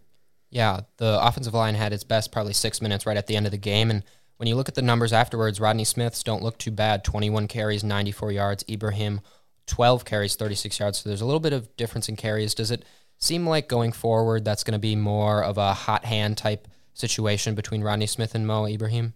Yeah, 0.52 0.82
the 0.98 1.20
offensive 1.22 1.54
line 1.54 1.76
had 1.76 1.94
its 1.94 2.04
best 2.04 2.32
probably 2.32 2.54
six 2.54 2.82
minutes 2.82 3.06
right 3.06 3.18
at 3.18 3.28
the 3.28 3.36
end 3.36 3.48
of 3.48 3.52
the 3.52 3.58
game. 3.58 3.90
And 3.90 4.04
when 4.38 4.48
you 4.48 4.56
look 4.56 4.70
at 4.70 4.76
the 4.76 4.82
numbers 4.82 5.14
afterwards, 5.14 5.60
Rodney 5.60 5.84
Smith's 5.84 6.24
don't 6.24 6.44
look 6.44 6.58
too 6.58 6.72
bad 6.72 7.04
21 7.04 7.48
carries, 7.48 7.84
94 7.84 8.32
yards. 8.32 8.66
Ibrahim, 8.70 9.22
12 9.68 10.06
carries, 10.06 10.36
36 10.36 10.80
yards. 10.80 10.98
So 11.00 11.10
there's 11.10 11.22
a 11.22 11.26
little 11.26 11.40
bit 11.40 11.54
of 11.54 11.76
difference 11.78 12.10
in 12.10 12.16
carries. 12.16 12.54
Does 12.54 12.72
it 12.72 12.86
seem 13.18 13.48
like 13.48 13.68
going 13.68 13.92
forward 13.92 14.46
that's 14.46 14.64
going 14.64 14.74
to 14.74 14.80
be 14.80 14.96
more 14.96 15.44
of 15.44 15.58
a 15.58 15.74
hot 15.74 16.06
hand 16.06 16.38
type 16.38 16.68
situation 16.94 17.56
between 17.56 17.82
Rodney 17.82 18.08
Smith 18.08 18.36
and 18.36 18.46
Mo 18.46 18.66
Ibrahim? 18.68 19.14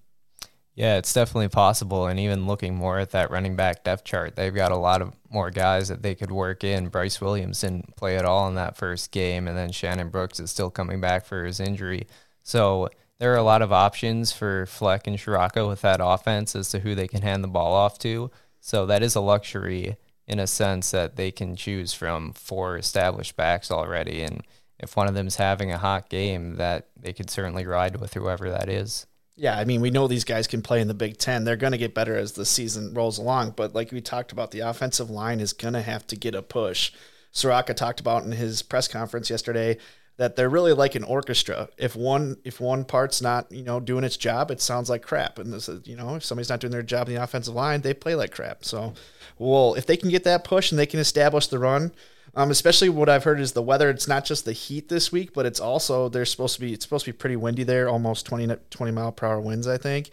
Yeah, 0.75 0.97
it's 0.97 1.13
definitely 1.13 1.49
possible. 1.49 2.07
And 2.07 2.19
even 2.19 2.47
looking 2.47 2.73
more 2.73 2.99
at 2.99 3.11
that 3.11 3.31
running 3.31 3.57
back 3.57 3.83
depth 3.83 4.05
chart, 4.05 4.35
they've 4.35 4.55
got 4.55 4.71
a 4.71 4.77
lot 4.77 5.01
of 5.01 5.13
more 5.29 5.51
guys 5.51 5.89
that 5.89 6.01
they 6.01 6.15
could 6.15 6.31
work 6.31 6.63
in. 6.63 6.87
Bryce 6.87 7.19
Williams 7.19 7.59
didn't 7.59 7.97
play 7.97 8.15
at 8.15 8.23
all 8.23 8.47
in 8.47 8.55
that 8.55 8.77
first 8.77 9.11
game, 9.11 9.47
and 9.47 9.57
then 9.57 9.73
Shannon 9.73 10.09
Brooks 10.09 10.39
is 10.39 10.51
still 10.51 10.69
coming 10.69 11.01
back 11.01 11.25
for 11.25 11.43
his 11.43 11.59
injury. 11.59 12.07
So 12.43 12.89
there 13.17 13.33
are 13.33 13.37
a 13.37 13.43
lot 13.43 13.61
of 13.61 13.73
options 13.73 14.31
for 14.31 14.65
Fleck 14.67 15.05
and 15.05 15.17
Ciarrocca 15.17 15.67
with 15.67 15.81
that 15.81 15.99
offense 16.01 16.55
as 16.55 16.69
to 16.69 16.79
who 16.79 16.95
they 16.95 17.09
can 17.09 17.23
hand 17.23 17.43
the 17.43 17.49
ball 17.49 17.73
off 17.73 17.99
to. 17.99 18.31
So 18.61 18.85
that 18.85 19.03
is 19.03 19.15
a 19.15 19.21
luxury 19.21 19.97
in 20.29 20.39
a 20.39 20.47
sense 20.47 20.91
that 20.91 21.15
they 21.15 21.31
can 21.31 21.55
choose 21.55 21.93
from 21.93 22.33
four 22.33 22.77
established 22.77 23.35
backs 23.35 23.71
already. 23.71 24.21
And 24.21 24.43
if 24.79 24.95
one 24.95 25.07
of 25.07 25.15
them's 25.15 25.37
having 25.37 25.71
a 25.71 25.77
hot 25.77 26.07
game, 26.09 26.55
that 26.55 26.87
they 26.95 27.13
could 27.13 27.29
certainly 27.29 27.65
ride 27.65 27.99
with 27.99 28.13
whoever 28.13 28.49
that 28.49 28.69
is. 28.69 29.07
Yeah, 29.35 29.57
I 29.57 29.65
mean, 29.65 29.81
we 29.81 29.89
know 29.89 30.07
these 30.07 30.25
guys 30.25 30.47
can 30.47 30.61
play 30.61 30.81
in 30.81 30.87
the 30.87 30.93
Big 30.93 31.17
Ten. 31.17 31.45
They're 31.45 31.55
going 31.55 31.71
to 31.71 31.77
get 31.77 31.95
better 31.95 32.15
as 32.15 32.33
the 32.33 32.45
season 32.45 32.93
rolls 32.93 33.17
along. 33.17 33.53
But 33.55 33.73
like 33.73 33.91
we 33.91 34.01
talked 34.01 34.31
about, 34.31 34.51
the 34.51 34.59
offensive 34.59 35.09
line 35.09 35.39
is 35.39 35.53
going 35.53 35.73
to 35.73 35.81
have 35.81 36.05
to 36.07 36.15
get 36.15 36.35
a 36.35 36.41
push. 36.41 36.91
Ciarrocca 37.33 37.75
talked 37.75 37.99
about 37.99 38.23
in 38.23 38.33
his 38.33 38.61
press 38.61 38.87
conference 38.87 39.29
yesterday 39.29 39.77
that 40.19 40.35
they're 40.35 40.49
really 40.49 40.73
like 40.73 40.95
an 40.95 41.05
orchestra. 41.05 41.69
If 41.77 41.95
one 41.95 42.35
if 42.43 42.59
one 42.59 42.83
part's 42.83 43.21
not 43.21 43.49
you 43.53 43.63
know 43.63 43.79
doing 43.79 44.03
its 44.03 44.17
job, 44.17 44.51
it 44.51 44.59
sounds 44.59 44.89
like 44.89 45.01
crap. 45.01 45.39
And 45.39 45.51
this 45.51 45.69
is 45.69 45.87
you 45.87 45.95
know 45.95 46.15
if 46.15 46.25
somebody's 46.25 46.49
not 46.49 46.59
doing 46.59 46.71
their 46.71 46.83
job 46.83 47.07
in 47.07 47.15
the 47.15 47.23
offensive 47.23 47.55
line, 47.55 47.81
they 47.81 47.93
play 47.93 48.15
like 48.15 48.31
crap. 48.31 48.65
So, 48.65 48.93
well, 49.37 49.75
if 49.75 49.85
they 49.85 49.95
can 49.95 50.09
get 50.09 50.25
that 50.25 50.43
push 50.43 50.71
and 50.71 50.77
they 50.77 50.85
can 50.85 50.99
establish 50.99 51.47
the 51.47 51.57
run, 51.57 51.93
um, 52.35 52.51
especially 52.51 52.89
what 52.89 53.07
I've 53.07 53.23
heard 53.23 53.39
is 53.39 53.53
the 53.53 53.61
weather. 53.61 53.89
It's 53.89 54.09
not 54.09 54.25
just 54.25 54.43
the 54.43 54.51
heat 54.51 54.89
this 54.89 55.09
week, 55.09 55.33
but 55.33 55.45
it's 55.45 55.61
also 55.61 56.09
there's 56.09 56.29
supposed 56.29 56.55
to 56.55 56.61
be 56.61 56.73
it's 56.73 56.83
supposed 56.83 57.05
to 57.05 57.13
be 57.13 57.17
pretty 57.17 57.37
windy 57.37 57.63
there, 57.63 57.87
almost 57.87 58.25
20, 58.25 58.53
20 58.69 58.91
mile 58.91 59.13
per 59.13 59.25
hour 59.25 59.39
winds. 59.39 59.67
I 59.67 59.77
think 59.77 60.09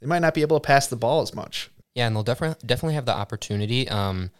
they 0.00 0.06
might 0.06 0.20
not 0.20 0.34
be 0.34 0.42
able 0.42 0.60
to 0.60 0.64
pass 0.64 0.86
the 0.86 0.94
ball 0.94 1.20
as 1.20 1.34
much. 1.34 1.68
Yeah, 1.96 2.06
and 2.06 2.14
they'll 2.14 2.22
definitely 2.22 2.64
definitely 2.64 2.94
have 2.94 3.06
the 3.06 3.16
opportunity. 3.16 3.88
Um, 3.88 4.30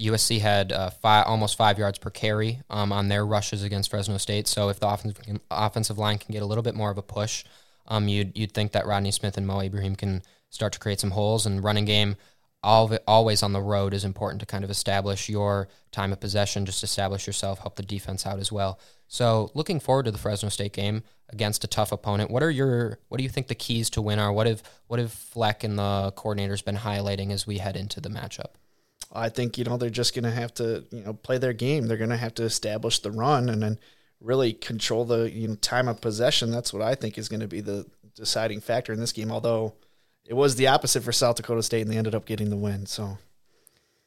USC 0.00 0.40
had 0.40 0.72
uh, 0.72 0.90
five, 0.90 1.26
almost 1.26 1.56
five 1.56 1.78
yards 1.78 1.98
per 1.98 2.10
carry 2.10 2.60
um, 2.68 2.92
on 2.92 3.08
their 3.08 3.24
rushes 3.24 3.62
against 3.62 3.90
Fresno 3.90 4.18
State. 4.18 4.46
So 4.46 4.68
if 4.68 4.78
the 4.78 4.88
offensive 4.88 5.40
offensive 5.50 5.98
line 5.98 6.18
can 6.18 6.32
get 6.32 6.42
a 6.42 6.46
little 6.46 6.62
bit 6.62 6.74
more 6.74 6.90
of 6.90 6.98
a 6.98 7.02
push, 7.02 7.44
um, 7.86 8.08
you'd 8.08 8.36
you'd 8.36 8.52
think 8.52 8.72
that 8.72 8.86
Rodney 8.86 9.10
Smith 9.10 9.36
and 9.38 9.46
Mo 9.46 9.60
Ibrahim 9.60 9.96
can 9.96 10.22
start 10.50 10.72
to 10.74 10.78
create 10.78 11.00
some 11.00 11.12
holes. 11.12 11.46
And 11.46 11.64
running 11.64 11.86
game, 11.86 12.16
all 12.62 12.92
it, 12.92 13.02
always 13.06 13.42
on 13.42 13.52
the 13.52 13.62
road 13.62 13.94
is 13.94 14.04
important 14.04 14.40
to 14.40 14.46
kind 14.46 14.64
of 14.64 14.70
establish 14.70 15.28
your 15.28 15.68
time 15.92 16.12
of 16.12 16.20
possession, 16.20 16.66
just 16.66 16.84
establish 16.84 17.26
yourself, 17.26 17.60
help 17.60 17.76
the 17.76 17.82
defense 17.82 18.26
out 18.26 18.38
as 18.38 18.52
well. 18.52 18.78
So 19.08 19.50
looking 19.54 19.80
forward 19.80 20.04
to 20.04 20.10
the 20.10 20.18
Fresno 20.18 20.50
State 20.50 20.72
game 20.72 21.04
against 21.30 21.64
a 21.64 21.68
tough 21.68 21.92
opponent. 21.92 22.30
What 22.30 22.42
are 22.42 22.50
your 22.50 22.98
what 23.08 23.16
do 23.16 23.24
you 23.24 23.30
think 23.30 23.46
the 23.46 23.54
keys 23.54 23.88
to 23.90 24.02
win 24.02 24.18
are? 24.18 24.32
What 24.32 24.46
have 24.46 24.62
what 24.88 25.00
have 25.00 25.12
Fleck 25.12 25.64
and 25.64 25.78
the 25.78 26.12
coordinators 26.16 26.62
been 26.62 26.76
highlighting 26.76 27.30
as 27.30 27.46
we 27.46 27.58
head 27.58 27.76
into 27.76 27.98
the 27.98 28.10
matchup? 28.10 28.56
I 29.12 29.28
think 29.28 29.58
you 29.58 29.64
know 29.64 29.76
they're 29.76 29.90
just 29.90 30.14
going 30.14 30.24
to 30.24 30.30
have 30.30 30.52
to 30.54 30.84
you 30.90 31.02
know 31.02 31.14
play 31.14 31.38
their 31.38 31.52
game. 31.52 31.86
They're 31.86 31.96
going 31.96 32.10
to 32.10 32.16
have 32.16 32.34
to 32.34 32.44
establish 32.44 32.98
the 32.98 33.10
run 33.10 33.48
and 33.48 33.62
then 33.62 33.78
really 34.20 34.52
control 34.52 35.04
the 35.04 35.30
you 35.30 35.48
know 35.48 35.54
time 35.56 35.88
of 35.88 36.00
possession. 36.00 36.50
That's 36.50 36.72
what 36.72 36.82
I 36.82 36.94
think 36.94 37.18
is 37.18 37.28
going 37.28 37.40
to 37.40 37.48
be 37.48 37.60
the 37.60 37.86
deciding 38.14 38.60
factor 38.60 38.92
in 38.92 39.00
this 39.00 39.12
game. 39.12 39.30
Although 39.30 39.74
it 40.26 40.34
was 40.34 40.56
the 40.56 40.66
opposite 40.66 41.02
for 41.02 41.12
South 41.12 41.36
Dakota 41.36 41.62
State, 41.62 41.82
and 41.82 41.90
they 41.90 41.96
ended 41.96 42.14
up 42.14 42.26
getting 42.26 42.50
the 42.50 42.56
win. 42.56 42.86
So, 42.86 43.18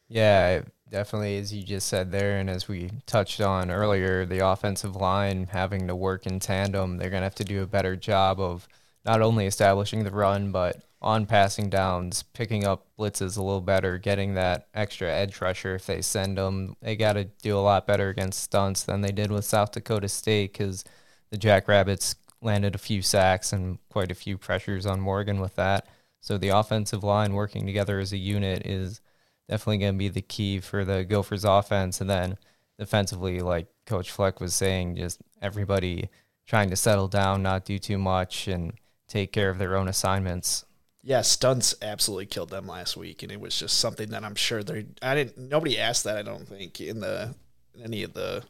yeah, 0.07 0.61
definitely, 0.89 1.37
as 1.37 1.53
you 1.53 1.63
just 1.63 1.87
said 1.87 2.11
there, 2.11 2.37
and 2.37 2.49
as 2.49 2.67
we 2.67 2.89
touched 3.05 3.39
on 3.39 3.71
earlier, 3.71 4.25
the 4.25 4.45
offensive 4.45 4.95
line 4.95 5.47
having 5.51 5.87
to 5.87 5.95
work 5.95 6.25
in 6.25 6.39
tandem. 6.39 6.97
They're 6.97 7.09
going 7.09 7.21
to 7.21 7.25
have 7.25 7.35
to 7.35 7.45
do 7.45 7.63
a 7.63 7.67
better 7.67 7.95
job 7.95 8.39
of 8.39 8.67
not 9.09 9.23
only 9.23 9.47
establishing 9.47 10.03
the 10.03 10.11
run, 10.11 10.51
but 10.51 10.83
on 11.01 11.25
passing 11.25 11.67
downs, 11.67 12.21
picking 12.21 12.63
up 12.63 12.85
blitzes 12.95 13.37
a 13.37 13.41
little 13.41 13.59
better, 13.59 13.97
getting 13.97 14.35
that 14.35 14.67
extra 14.75 15.11
edge 15.11 15.41
rusher 15.41 15.73
if 15.73 15.87
they 15.87 15.99
send 15.99 16.37
them. 16.37 16.75
They 16.79 16.95
got 16.95 17.13
to 17.13 17.23
do 17.23 17.57
a 17.57 17.59
lot 17.59 17.87
better 17.87 18.09
against 18.09 18.43
stunts 18.43 18.83
than 18.83 19.01
they 19.01 19.11
did 19.11 19.31
with 19.31 19.45
South 19.45 19.71
Dakota 19.71 20.07
State 20.07 20.53
because 20.53 20.83
the 21.31 21.39
Jackrabbits 21.39 22.17
landed 22.39 22.75
a 22.75 22.77
few 22.77 23.01
sacks 23.01 23.51
and 23.51 23.79
quite 23.89 24.11
a 24.11 24.15
few 24.15 24.37
pressures 24.37 24.85
on 24.85 25.01
Morgan 25.01 25.39
with 25.39 25.55
that. 25.55 25.87
So 26.21 26.37
the 26.37 26.49
offensive 26.49 27.03
line 27.03 27.33
working 27.33 27.65
together 27.65 27.97
as 27.99 28.13
a 28.13 28.17
unit 28.17 28.63
is 28.63 29.01
definitely 29.49 29.79
going 29.79 29.95
to 29.95 29.97
be 29.97 30.09
the 30.09 30.21
key 30.21 30.59
for 30.59 30.85
the 30.85 31.03
Gophers 31.03 31.45
offense. 31.45 31.99
And 31.99 32.11
then 32.11 32.37
defensively, 32.77 33.39
like 33.39 33.69
Coach 33.87 34.11
Fleck 34.11 34.39
was 34.39 34.53
saying, 34.53 34.97
just 34.97 35.19
everybody 35.41 36.09
trying 36.45 36.69
to 36.69 36.75
settle 36.75 37.07
down, 37.07 37.41
not 37.41 37.65
do 37.65 37.79
too 37.79 37.97
much, 37.97 38.47
and 38.47 38.73
take 39.09 39.33
care 39.33 39.49
of 39.49 39.57
their 39.57 39.75
own 39.75 39.89
assignments 39.89 40.65
yeah, 41.01 41.21
stunts 41.21 41.75
absolutely 41.81 42.25
killed 42.25 42.49
them 42.49 42.67
last 42.67 42.97
week, 42.97 43.23
and 43.23 43.31
it 43.31 43.39
was 43.39 43.57
just 43.57 43.77
something 43.77 44.09
that 44.09 44.23
I'm 44.23 44.35
sure 44.35 44.63
they. 44.63 44.85
I 45.01 45.15
didn't. 45.15 45.37
Nobody 45.37 45.79
asked 45.79 46.03
that. 46.03 46.17
I 46.17 46.23
don't 46.23 46.47
think 46.47 46.81
in 46.81 46.99
the 46.99 47.33
in 47.73 47.83
any 47.83 48.03
of 48.03 48.13
the 48.13 48.43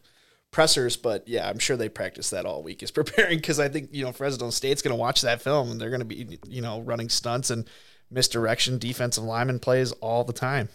pressers, 0.52 0.98
but 0.98 1.28
yeah, 1.28 1.48
I'm 1.48 1.60
sure 1.60 1.78
they 1.78 1.90
practiced 1.90 2.32
that 2.32 2.46
all 2.46 2.64
week 2.64 2.82
is 2.82 2.92
preparing 2.92 3.38
because 3.38 3.60
I 3.60 3.70
think 3.70 3.90
you 3.92 4.04
know 4.04 4.12
Fresno 4.12 4.50
State's 4.50 4.82
going 4.82 4.96
to 4.96 5.00
watch 5.00 5.22
that 5.22 5.42
film 5.42 5.72
and 5.72 5.80
they're 5.80 5.90
going 5.90 6.00
to 6.00 6.06
be 6.06 6.40
you 6.48 6.62
know 6.62 6.82
running 6.82 7.10
stunts 7.10 7.52
and 7.52 7.66
misdirection 8.10 8.80
defensive 8.80 9.24
lineman 9.24 9.60
plays 9.60 9.92
all 9.94 10.24
the 10.24 10.34
time. 10.34 10.70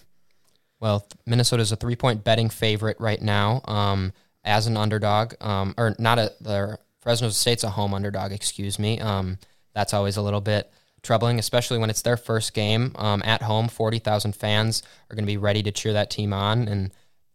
Well, 0.79 1.07
Minnesota 1.27 1.63
is 1.63 1.73
a 1.73 1.77
three 1.77 1.97
point 1.97 2.23
betting 2.23 2.51
favorite 2.51 2.99
right 3.01 3.21
now 3.21 3.63
um, 3.65 4.13
as 4.45 4.69
an 4.69 4.77
underdog, 4.77 5.35
um, 5.41 5.75
or 5.77 5.97
not 5.99 6.21
a 6.21 6.33
the 6.41 6.79
Fresno 7.01 7.31
State's 7.31 7.65
a 7.65 7.71
home 7.71 7.95
underdog. 7.95 8.31
Excuse 8.31 8.79
me. 8.79 9.01
Um, 9.01 9.39
that's 9.75 9.95
always 9.95 10.17
a 10.17 10.23
little 10.23 10.41
bit 10.41 10.71
troubling, 11.03 11.39
especially 11.39 11.79
when 11.79 11.91
it's 11.91 12.03
their 12.03 12.17
first 12.17 12.55
game 12.55 12.93
um, 12.97 13.23
at 13.25 13.43
home. 13.43 13.69
Forty 13.69 13.99
thousand 13.99 14.35
fans 14.35 14.83
are 15.11 15.15
going 15.15 15.25
to 15.25 15.33
be 15.33 15.37
ready 15.37 15.63
to 15.63 15.73
cheer 15.73 15.93
that 15.93 16.11
team 16.11 16.33
on, 16.33 16.69
and 16.69 16.93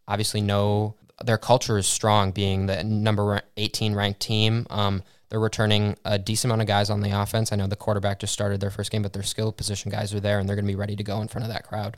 obviously 0.08 0.42
know 0.42 0.96
their 1.24 1.38
culture 1.38 1.78
is 1.78 1.88
strong, 1.88 2.32
being 2.32 2.66
the 2.66 2.84
number 2.84 3.42
eighteen 3.58 3.94
ranked 3.94 4.20
team. 4.20 4.66
Um, 4.70 5.04
they're 5.30 5.40
returning 5.40 5.96
a 6.04 6.18
decent 6.18 6.50
amount 6.50 6.62
of 6.62 6.68
guys 6.68 6.90
on 6.90 7.02
the 7.02 7.12
offense. 7.12 7.52
I 7.52 7.56
know 7.56 7.68
the 7.68 7.76
quarterback 7.76 8.20
just 8.20 8.34
started 8.34 8.60
their 8.60 8.72
first 8.72 8.90
game, 8.92 9.04
but 9.04 9.14
their 9.14 9.24
skill 9.24 9.52
position 9.52 9.92
guys 9.92 10.14
are 10.14 10.20
there, 10.20 10.40
and 10.40 10.50
they're 10.50 10.56
going 10.56 10.66
to 10.66 10.72
be 10.72 10.76
ready 10.76 10.96
to 10.96 11.04
go 11.04 11.22
in 11.22 11.28
front 11.28 11.46
of 11.46 11.54
that 11.54 11.68
crowd. 11.68 11.98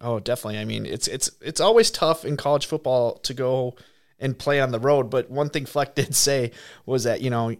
Oh, 0.00 0.20
definitely. 0.20 0.58
I 0.58 0.64
mean, 0.64 0.86
it's 0.86 1.08
it's 1.08 1.30
it's 1.40 1.60
always 1.60 1.90
tough 1.90 2.24
in 2.24 2.36
college 2.36 2.66
football 2.66 3.18
to 3.18 3.34
go 3.34 3.76
and 4.18 4.38
play 4.38 4.60
on 4.60 4.72
the 4.72 4.80
road. 4.80 5.10
But 5.10 5.30
one 5.30 5.50
thing 5.50 5.66
Fleck 5.66 5.94
did 5.94 6.14
say 6.14 6.52
was 6.86 7.04
that 7.04 7.20
you 7.20 7.30
know 7.30 7.54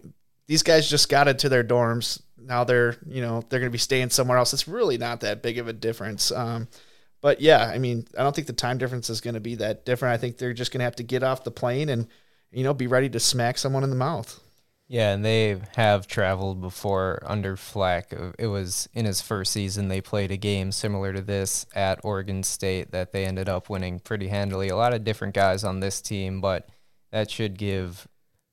these 0.49 0.63
guys 0.63 0.89
just 0.89 1.09
got 1.09 1.27
into 1.27 1.47
their 1.47 1.63
dorms. 1.63 2.19
Now 2.35 2.63
they're, 2.63 2.97
you 3.05 3.21
know, 3.21 3.43
they're 3.47 3.59
going 3.59 3.69
to 3.69 3.71
be 3.71 3.77
staying 3.77 4.09
somewhere 4.09 4.39
else. 4.39 4.51
It's 4.51 4.67
really 4.67 4.97
not 4.97 5.21
that 5.21 5.43
big 5.43 5.59
of 5.59 5.67
a 5.67 5.73
difference. 5.73 6.31
Um, 6.31 6.67
but 7.21 7.39
yeah, 7.39 7.65
I 7.65 7.77
mean, 7.77 8.07
I 8.17 8.23
don't 8.23 8.35
think 8.35 8.47
the 8.47 8.53
time 8.53 8.79
difference 8.79 9.11
is 9.11 9.21
going 9.21 9.35
to 9.35 9.39
be 9.39 9.53
that 9.55 9.85
different. 9.85 10.13
I 10.13 10.17
think 10.17 10.37
they're 10.37 10.53
just 10.53 10.71
going 10.71 10.79
to 10.79 10.85
have 10.85 10.95
to 10.95 11.03
get 11.03 11.21
off 11.21 11.43
the 11.43 11.51
plane 11.51 11.89
and, 11.89 12.07
you 12.51 12.63
know, 12.63 12.73
be 12.73 12.87
ready 12.87 13.09
to 13.09 13.19
smack 13.19 13.59
someone 13.59 13.83
in 13.83 13.91
the 13.91 13.95
mouth. 13.95 14.39
Yeah, 14.87 15.13
and 15.13 15.23
they 15.23 15.61
have 15.75 16.07
traveled 16.07 16.61
before 16.61 17.21
under 17.27 17.55
Fleck. 17.55 18.11
It 18.39 18.47
was 18.47 18.89
in 18.95 19.05
his 19.05 19.21
first 19.21 19.53
season 19.53 19.87
they 19.87 20.01
played 20.01 20.31
a 20.31 20.37
game 20.37 20.71
similar 20.71 21.13
to 21.13 21.21
this 21.21 21.67
at 21.75 22.03
Oregon 22.03 22.41
State 22.41 22.89
that 22.89 23.11
they 23.11 23.25
ended 23.25 23.49
up 23.49 23.69
winning 23.69 23.99
pretty 23.99 24.29
handily. 24.29 24.69
A 24.69 24.75
lot 24.75 24.95
of 24.95 25.03
different 25.03 25.35
guys 25.35 25.63
on 25.63 25.79
this 25.79 26.01
team, 26.01 26.41
but 26.41 26.67
that 27.11 27.29
should 27.29 27.55
give 27.55 28.07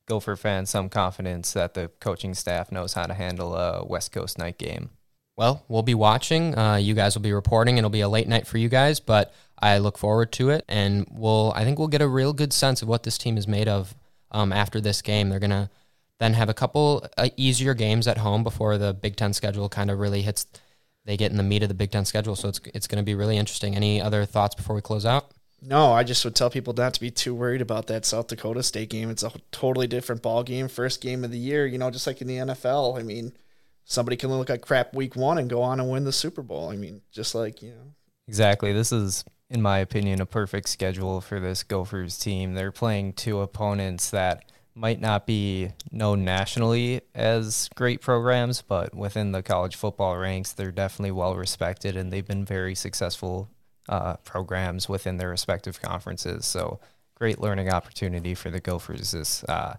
Gopher 0.07 0.37
fans 0.37 0.71
some 0.71 0.88
confidence 0.88 1.53
that 1.53 1.75
the 1.75 1.90
coaching 2.01 2.35
staff 2.35 2.71
knows 2.71 2.95
how 2.95 3.05
to 3.07 3.14
handle 3.14 3.55
a 3.57 3.85
West 3.85 4.12
Coast 4.12 4.38
night 4.38 4.59
game. 4.59 4.90
Well, 5.37 5.64
we'll 5.69 5.83
be 5.83 5.95
watching. 5.95 6.57
Uh, 6.57 6.77
you 6.77 6.95
guys 6.95 7.14
will 7.14 7.23
be 7.23 7.33
reporting. 7.33 7.77
It'll 7.77 7.90
be 7.90 8.01
a 8.01 8.09
late 8.09 8.29
night 8.29 8.47
for 8.47 8.57
you 8.57 8.69
guys, 8.69 9.01
but 9.01 9.35
I 9.59 9.79
look 9.79 9.99
forward 9.99 10.33
to 10.33 10.51
it, 10.51 10.64
and 10.69 11.07
we'll. 11.11 11.53
I 11.55 11.64
think 11.64 11.79
we'll 11.79 11.88
get 11.88 12.01
a 12.01 12.09
real 12.09 12.33
good 12.33 12.53
sense 12.53 12.83
of 12.83 12.88
what 12.88 13.03
this 13.03 13.19
team 13.19 13.37
is 13.37 13.47
made 13.47 13.69
of 13.69 13.95
um, 14.31 14.53
after 14.53 14.81
this 14.81 15.03
game. 15.03 15.29
They're 15.29 15.38
gonna 15.38 15.71
then 16.21 16.35
have 16.35 16.49
a 16.49 16.55
couple 16.55 17.07
uh, 17.19 17.29
easier 17.37 17.75
games 17.75 18.07
at 18.07 18.19
home 18.19 18.42
before 18.42 18.79
the 18.79 18.95
Big 18.95 19.16
Ten 19.16 19.33
schedule 19.35 19.69
kind 19.69 19.90
of 19.90 19.99
really 19.99 20.23
hits. 20.23 20.47
They 21.05 21.16
get 21.16 21.31
in 21.31 21.37
the 21.37 21.42
meat 21.42 21.62
of 21.62 21.69
the 21.69 21.75
Big 21.75 21.90
Ten 21.90 22.05
schedule, 22.05 22.35
so 22.35 22.49
it's 22.49 22.61
it's 22.73 22.87
going 22.87 23.03
to 23.03 23.05
be 23.05 23.14
really 23.14 23.37
interesting. 23.37 23.77
Any 23.77 24.01
other 24.01 24.25
thoughts 24.25 24.55
before 24.55 24.75
we 24.75 24.83
close 24.83 25.05
out? 25.05 25.33
No, 25.62 25.92
I 25.92 26.05
just 26.05 26.25
would 26.25 26.35
tell 26.35 26.51
people 26.51 26.75
not 26.75 26.95
to 26.95 27.01
be 27.01 27.11
too 27.11 27.35
worried 27.35 27.62
about 27.62 27.87
that 27.87 28.05
South 28.05 28.29
Dakota 28.29 28.62
State 28.62 28.90
game. 28.90 29.11
It's 29.11 29.23
a 29.23 29.33
totally 29.51 29.87
different 29.87 30.23
ball 30.23 30.42
game, 30.42 30.69
first 30.69 31.01
game 31.01 31.25
of 31.25 31.31
the 31.31 31.38
year. 31.38 31.66
You 31.66 31.79
know, 31.79 31.90
just 31.90 32.07
like 32.07 32.21
in 32.21 32.29
the 32.29 32.37
NFL. 32.37 32.99
I 32.99 33.03
mean, 33.03 33.33
somebody 33.85 34.16
can 34.16 34.31
look 34.31 34.49
like 34.49 34.61
crap 34.61 34.95
week 34.95 35.16
one 35.16 35.38
and 35.38 35.49
go 35.49 35.62
on 35.62 35.81
and 35.81 35.90
win 35.90 36.05
the 36.05 36.12
Super 36.12 36.42
Bowl. 36.42 36.69
I 36.69 36.77
mean, 36.77 37.01
just 37.11 37.35
like 37.35 37.62
you 37.62 37.71
know. 37.71 37.95
Exactly. 38.29 38.73
This 38.73 38.92
is, 38.92 39.25
in 39.49 39.62
my 39.62 39.79
opinion, 39.79 40.21
a 40.21 40.27
perfect 40.27 40.69
schedule 40.69 41.21
for 41.21 41.40
this 41.40 41.62
Gophers 41.62 42.19
team. 42.19 42.55
They're 42.55 42.73
playing 42.73 43.14
two 43.14 43.40
opponents 43.40 44.11
that 44.11 44.45
might 44.75 45.01
not 45.01 45.27
be 45.27 45.73
known 45.90 46.25
nationally 46.25 47.01
as 47.14 47.71
great 47.77 48.03
programs, 48.03 48.61
but 48.61 48.95
within 48.95 49.33
the 49.33 49.42
college 49.42 49.75
football 49.75 50.16
ranks, 50.19 50.53
they're 50.53 50.71
definitely 50.71 51.12
well 51.12 51.35
respected 51.35 51.97
and 51.97 52.12
they've 52.12 52.27
been 52.27 52.45
very 52.45 52.75
successful 52.75 53.49
uh, 53.88 54.16
programs 54.18 54.88
within 54.88 55.16
their 55.16 55.31
respective 55.31 55.81
conferences. 55.81 56.44
So, 56.44 56.81
great 57.14 57.40
learning 57.40 57.70
opportunity 57.70 58.35
for 58.35 58.51
the 58.51 58.61
Gophers 58.61 59.12
this 59.12 59.42
uh, 59.44 59.77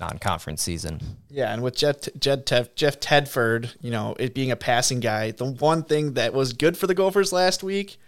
non-conference 0.00 0.62
season. 0.62 1.00
Yeah, 1.28 1.52
and 1.52 1.62
with 1.62 1.76
Jeff, 1.76 1.96
Jeff, 2.18 2.74
Jeff 2.74 3.00
Tedford, 3.00 3.76
you 3.80 3.90
know, 3.90 4.16
it 4.18 4.34
being 4.34 4.50
a 4.50 4.56
passing 4.56 4.98
guy, 5.00 5.30
the 5.30 5.44
one 5.44 5.84
thing 5.84 6.14
that 6.14 6.32
was 6.32 6.52
good 6.52 6.76
for 6.76 6.86
the 6.86 6.94
Gophers 6.94 7.32
last 7.32 7.62
week 7.62 7.98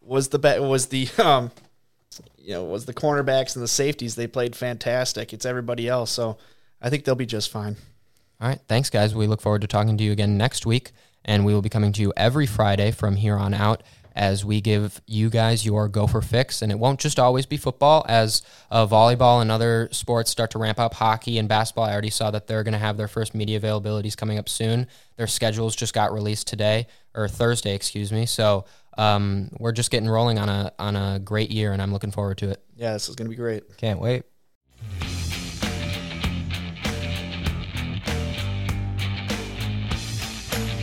was 0.00 0.28
the 0.28 0.38
bet 0.38 0.60
was 0.60 0.86
the 0.86 1.08
um, 1.18 1.50
you 2.36 2.50
know, 2.50 2.64
was 2.64 2.84
the 2.84 2.94
cornerbacks 2.94 3.54
and 3.56 3.62
the 3.62 3.68
safeties. 3.68 4.16
They 4.16 4.26
played 4.26 4.54
fantastic. 4.54 5.32
It's 5.32 5.46
everybody 5.46 5.88
else, 5.88 6.10
so 6.10 6.36
I 6.82 6.90
think 6.90 7.04
they'll 7.04 7.14
be 7.14 7.26
just 7.26 7.50
fine. 7.50 7.76
All 8.40 8.48
right, 8.48 8.60
thanks, 8.68 8.90
guys. 8.90 9.14
We 9.14 9.26
look 9.26 9.40
forward 9.40 9.62
to 9.62 9.66
talking 9.66 9.96
to 9.96 10.04
you 10.04 10.12
again 10.12 10.36
next 10.36 10.66
week, 10.66 10.90
and 11.24 11.46
we 11.46 11.54
will 11.54 11.62
be 11.62 11.68
coming 11.68 11.92
to 11.92 12.02
you 12.02 12.12
every 12.16 12.46
Friday 12.46 12.90
from 12.90 13.16
here 13.16 13.36
on 13.36 13.54
out 13.54 13.82
as 14.14 14.44
we 14.44 14.60
give 14.60 15.00
you 15.06 15.28
guys 15.28 15.66
your 15.66 15.88
gopher 15.88 16.20
fix. 16.20 16.62
And 16.62 16.70
it 16.70 16.78
won't 16.78 17.00
just 17.00 17.18
always 17.18 17.46
be 17.46 17.56
football, 17.56 18.04
as 18.08 18.42
uh, 18.70 18.86
volleyball 18.86 19.42
and 19.42 19.50
other 19.50 19.88
sports 19.90 20.30
start 20.30 20.50
to 20.52 20.58
ramp 20.58 20.78
up. 20.78 20.94
Hockey 20.94 21.38
and 21.38 21.48
basketball, 21.48 21.84
I 21.84 21.92
already 21.92 22.10
saw 22.10 22.30
that 22.30 22.46
they're 22.46 22.62
going 22.62 22.72
to 22.72 22.78
have 22.78 22.96
their 22.96 23.08
first 23.08 23.34
media 23.34 23.60
availabilities 23.60 24.16
coming 24.16 24.38
up 24.38 24.48
soon. 24.48 24.86
Their 25.16 25.26
schedules 25.26 25.74
just 25.74 25.94
got 25.94 26.12
released 26.12 26.46
today, 26.46 26.86
or 27.14 27.28
Thursday, 27.28 27.74
excuse 27.74 28.12
me. 28.12 28.26
So 28.26 28.64
um, 28.96 29.50
we're 29.58 29.72
just 29.72 29.90
getting 29.90 30.08
rolling 30.08 30.38
on 30.38 30.48
a, 30.48 30.72
on 30.78 30.96
a 30.96 31.18
great 31.18 31.50
year, 31.50 31.72
and 31.72 31.82
I'm 31.82 31.92
looking 31.92 32.10
forward 32.10 32.38
to 32.38 32.50
it. 32.50 32.62
Yeah, 32.76 32.92
this 32.92 33.08
is 33.08 33.16
going 33.16 33.26
to 33.26 33.30
be 33.30 33.36
great. 33.36 33.76
Can't 33.76 34.00
wait. 34.00 34.22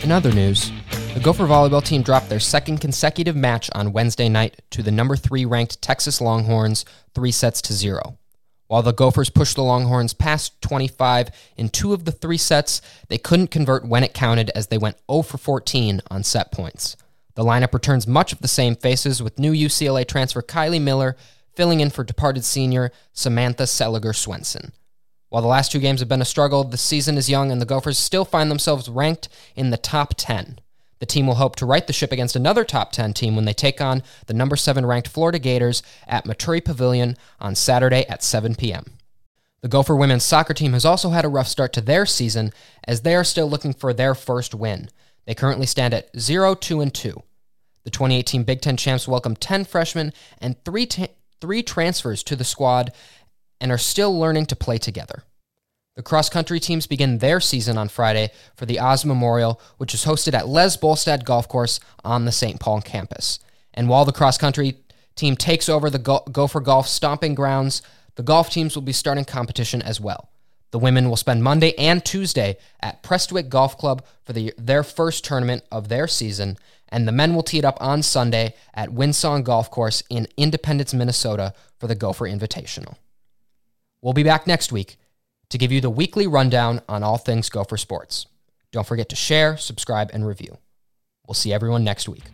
In 0.02 0.10
other 0.10 0.32
news, 0.32 0.72
the 1.14 1.20
Gopher 1.20 1.44
volleyball 1.44 1.84
team 1.84 2.00
dropped 2.00 2.30
their 2.30 2.40
second 2.40 2.78
consecutive 2.78 3.36
match 3.36 3.68
on 3.74 3.92
Wednesday 3.92 4.30
night 4.30 4.62
to 4.70 4.82
the 4.82 4.90
number 4.90 5.14
three 5.14 5.44
ranked 5.44 5.82
Texas 5.82 6.22
Longhorns, 6.22 6.86
three 7.14 7.30
sets 7.30 7.60
to 7.62 7.74
zero. 7.74 8.16
While 8.66 8.80
the 8.82 8.94
Gophers 8.94 9.28
pushed 9.28 9.56
the 9.56 9.62
Longhorns 9.62 10.14
past 10.14 10.60
25 10.62 11.28
in 11.58 11.68
two 11.68 11.92
of 11.92 12.06
the 12.06 12.12
three 12.12 12.38
sets, 12.38 12.80
they 13.08 13.18
couldn't 13.18 13.50
convert 13.50 13.86
when 13.86 14.02
it 14.02 14.14
counted 14.14 14.50
as 14.54 14.68
they 14.68 14.78
went 14.78 14.96
0 15.10 15.20
for 15.20 15.36
14 15.36 16.00
on 16.10 16.24
set 16.24 16.50
points. 16.50 16.96
The 17.34 17.44
lineup 17.44 17.74
returns 17.74 18.06
much 18.06 18.32
of 18.32 18.40
the 18.40 18.48
same 18.48 18.74
faces, 18.74 19.22
with 19.22 19.38
new 19.38 19.52
UCLA 19.52 20.08
transfer 20.08 20.40
Kylie 20.40 20.80
Miller 20.80 21.16
filling 21.54 21.80
in 21.80 21.90
for 21.90 22.04
departed 22.04 22.42
senior 22.42 22.90
Samantha 23.12 23.64
Seliger 23.64 24.16
Swenson. 24.16 24.72
While 25.28 25.42
the 25.42 25.48
last 25.48 25.72
two 25.72 25.78
games 25.78 26.00
have 26.00 26.08
been 26.08 26.22
a 26.22 26.26
struggle, 26.26 26.64
the 26.64 26.78
season 26.78 27.18
is 27.18 27.28
young 27.28 27.52
and 27.52 27.60
the 27.60 27.66
Gophers 27.66 27.98
still 27.98 28.24
find 28.24 28.50
themselves 28.50 28.88
ranked 28.88 29.28
in 29.54 29.68
the 29.68 29.76
top 29.76 30.14
10. 30.16 30.58
The 31.02 31.06
team 31.06 31.26
will 31.26 31.34
hope 31.34 31.56
to 31.56 31.66
right 31.66 31.84
the 31.84 31.92
ship 31.92 32.12
against 32.12 32.36
another 32.36 32.62
top 32.62 32.92
10 32.92 33.12
team 33.12 33.34
when 33.34 33.44
they 33.44 33.52
take 33.52 33.80
on 33.80 34.04
the 34.26 34.34
number 34.34 34.54
7 34.54 34.86
ranked 34.86 35.08
Florida 35.08 35.40
Gators 35.40 35.82
at 36.06 36.26
Maturi 36.26 36.64
Pavilion 36.64 37.16
on 37.40 37.56
Saturday 37.56 38.06
at 38.08 38.22
7 38.22 38.54
p.m. 38.54 38.84
The 39.62 39.68
Gopher 39.68 39.96
women's 39.96 40.22
soccer 40.22 40.54
team 40.54 40.74
has 40.74 40.84
also 40.84 41.10
had 41.10 41.24
a 41.24 41.28
rough 41.28 41.48
start 41.48 41.72
to 41.72 41.80
their 41.80 42.06
season 42.06 42.52
as 42.86 43.00
they 43.00 43.16
are 43.16 43.24
still 43.24 43.50
looking 43.50 43.72
for 43.72 43.92
their 43.92 44.14
first 44.14 44.54
win. 44.54 44.90
They 45.26 45.34
currently 45.34 45.66
stand 45.66 45.92
at 45.92 46.08
0 46.16 46.54
2 46.54 46.80
and 46.80 46.94
2. 46.94 47.20
The 47.82 47.90
2018 47.90 48.44
Big 48.44 48.60
Ten 48.60 48.76
champs 48.76 49.08
welcomed 49.08 49.40
10 49.40 49.64
freshmen 49.64 50.12
and 50.38 50.64
three, 50.64 50.86
t- 50.86 51.08
three 51.40 51.64
transfers 51.64 52.22
to 52.22 52.36
the 52.36 52.44
squad 52.44 52.92
and 53.60 53.72
are 53.72 53.76
still 53.76 54.16
learning 54.16 54.46
to 54.46 54.54
play 54.54 54.78
together. 54.78 55.24
The 55.94 56.02
cross 56.02 56.30
country 56.30 56.58
teams 56.58 56.86
begin 56.86 57.18
their 57.18 57.38
season 57.38 57.76
on 57.76 57.90
Friday 57.90 58.30
for 58.56 58.64
the 58.64 58.80
Oz 58.80 59.04
Memorial, 59.04 59.60
which 59.76 59.92
is 59.92 60.06
hosted 60.06 60.32
at 60.32 60.48
Les 60.48 60.76
Bolstad 60.78 61.24
Golf 61.24 61.48
Course 61.48 61.80
on 62.02 62.24
the 62.24 62.32
St. 62.32 62.58
Paul 62.58 62.80
campus. 62.80 63.38
And 63.74 63.90
while 63.90 64.06
the 64.06 64.12
cross 64.12 64.38
country 64.38 64.76
team 65.16 65.36
takes 65.36 65.68
over 65.68 65.90
the 65.90 65.98
Go- 65.98 66.24
Gopher 66.32 66.60
Golf 66.60 66.88
stomping 66.88 67.34
grounds, 67.34 67.82
the 68.14 68.22
golf 68.22 68.48
teams 68.48 68.74
will 68.74 68.82
be 68.82 68.92
starting 68.92 69.26
competition 69.26 69.82
as 69.82 70.00
well. 70.00 70.30
The 70.70 70.78
women 70.78 71.10
will 71.10 71.16
spend 71.16 71.44
Monday 71.44 71.74
and 71.76 72.02
Tuesday 72.02 72.56
at 72.80 73.02
Prestwick 73.02 73.50
Golf 73.50 73.76
Club 73.76 74.02
for 74.24 74.32
the, 74.32 74.54
their 74.56 74.82
first 74.82 75.24
tournament 75.24 75.62
of 75.70 75.88
their 75.88 76.08
season, 76.08 76.56
and 76.88 77.06
the 77.06 77.12
men 77.12 77.34
will 77.34 77.42
tee 77.42 77.58
it 77.58 77.64
up 77.66 77.76
on 77.80 78.02
Sunday 78.02 78.54
at 78.72 78.90
Windsong 78.90 79.44
Golf 79.44 79.70
Course 79.70 80.02
in 80.08 80.26
Independence, 80.38 80.94
Minnesota 80.94 81.52
for 81.78 81.86
the 81.86 81.94
Gopher 81.94 82.26
Invitational. 82.26 82.96
We'll 84.00 84.14
be 84.14 84.22
back 84.22 84.46
next 84.46 84.72
week 84.72 84.96
to 85.52 85.58
give 85.58 85.70
you 85.70 85.82
the 85.82 85.90
weekly 85.90 86.26
rundown 86.26 86.80
on 86.88 87.02
all 87.02 87.18
things 87.18 87.50
Gopher 87.50 87.76
Sports. 87.76 88.26
Don't 88.72 88.86
forget 88.86 89.10
to 89.10 89.16
share, 89.16 89.58
subscribe, 89.58 90.10
and 90.14 90.26
review. 90.26 90.56
We'll 91.26 91.34
see 91.34 91.52
everyone 91.52 91.84
next 91.84 92.08
week. 92.08 92.24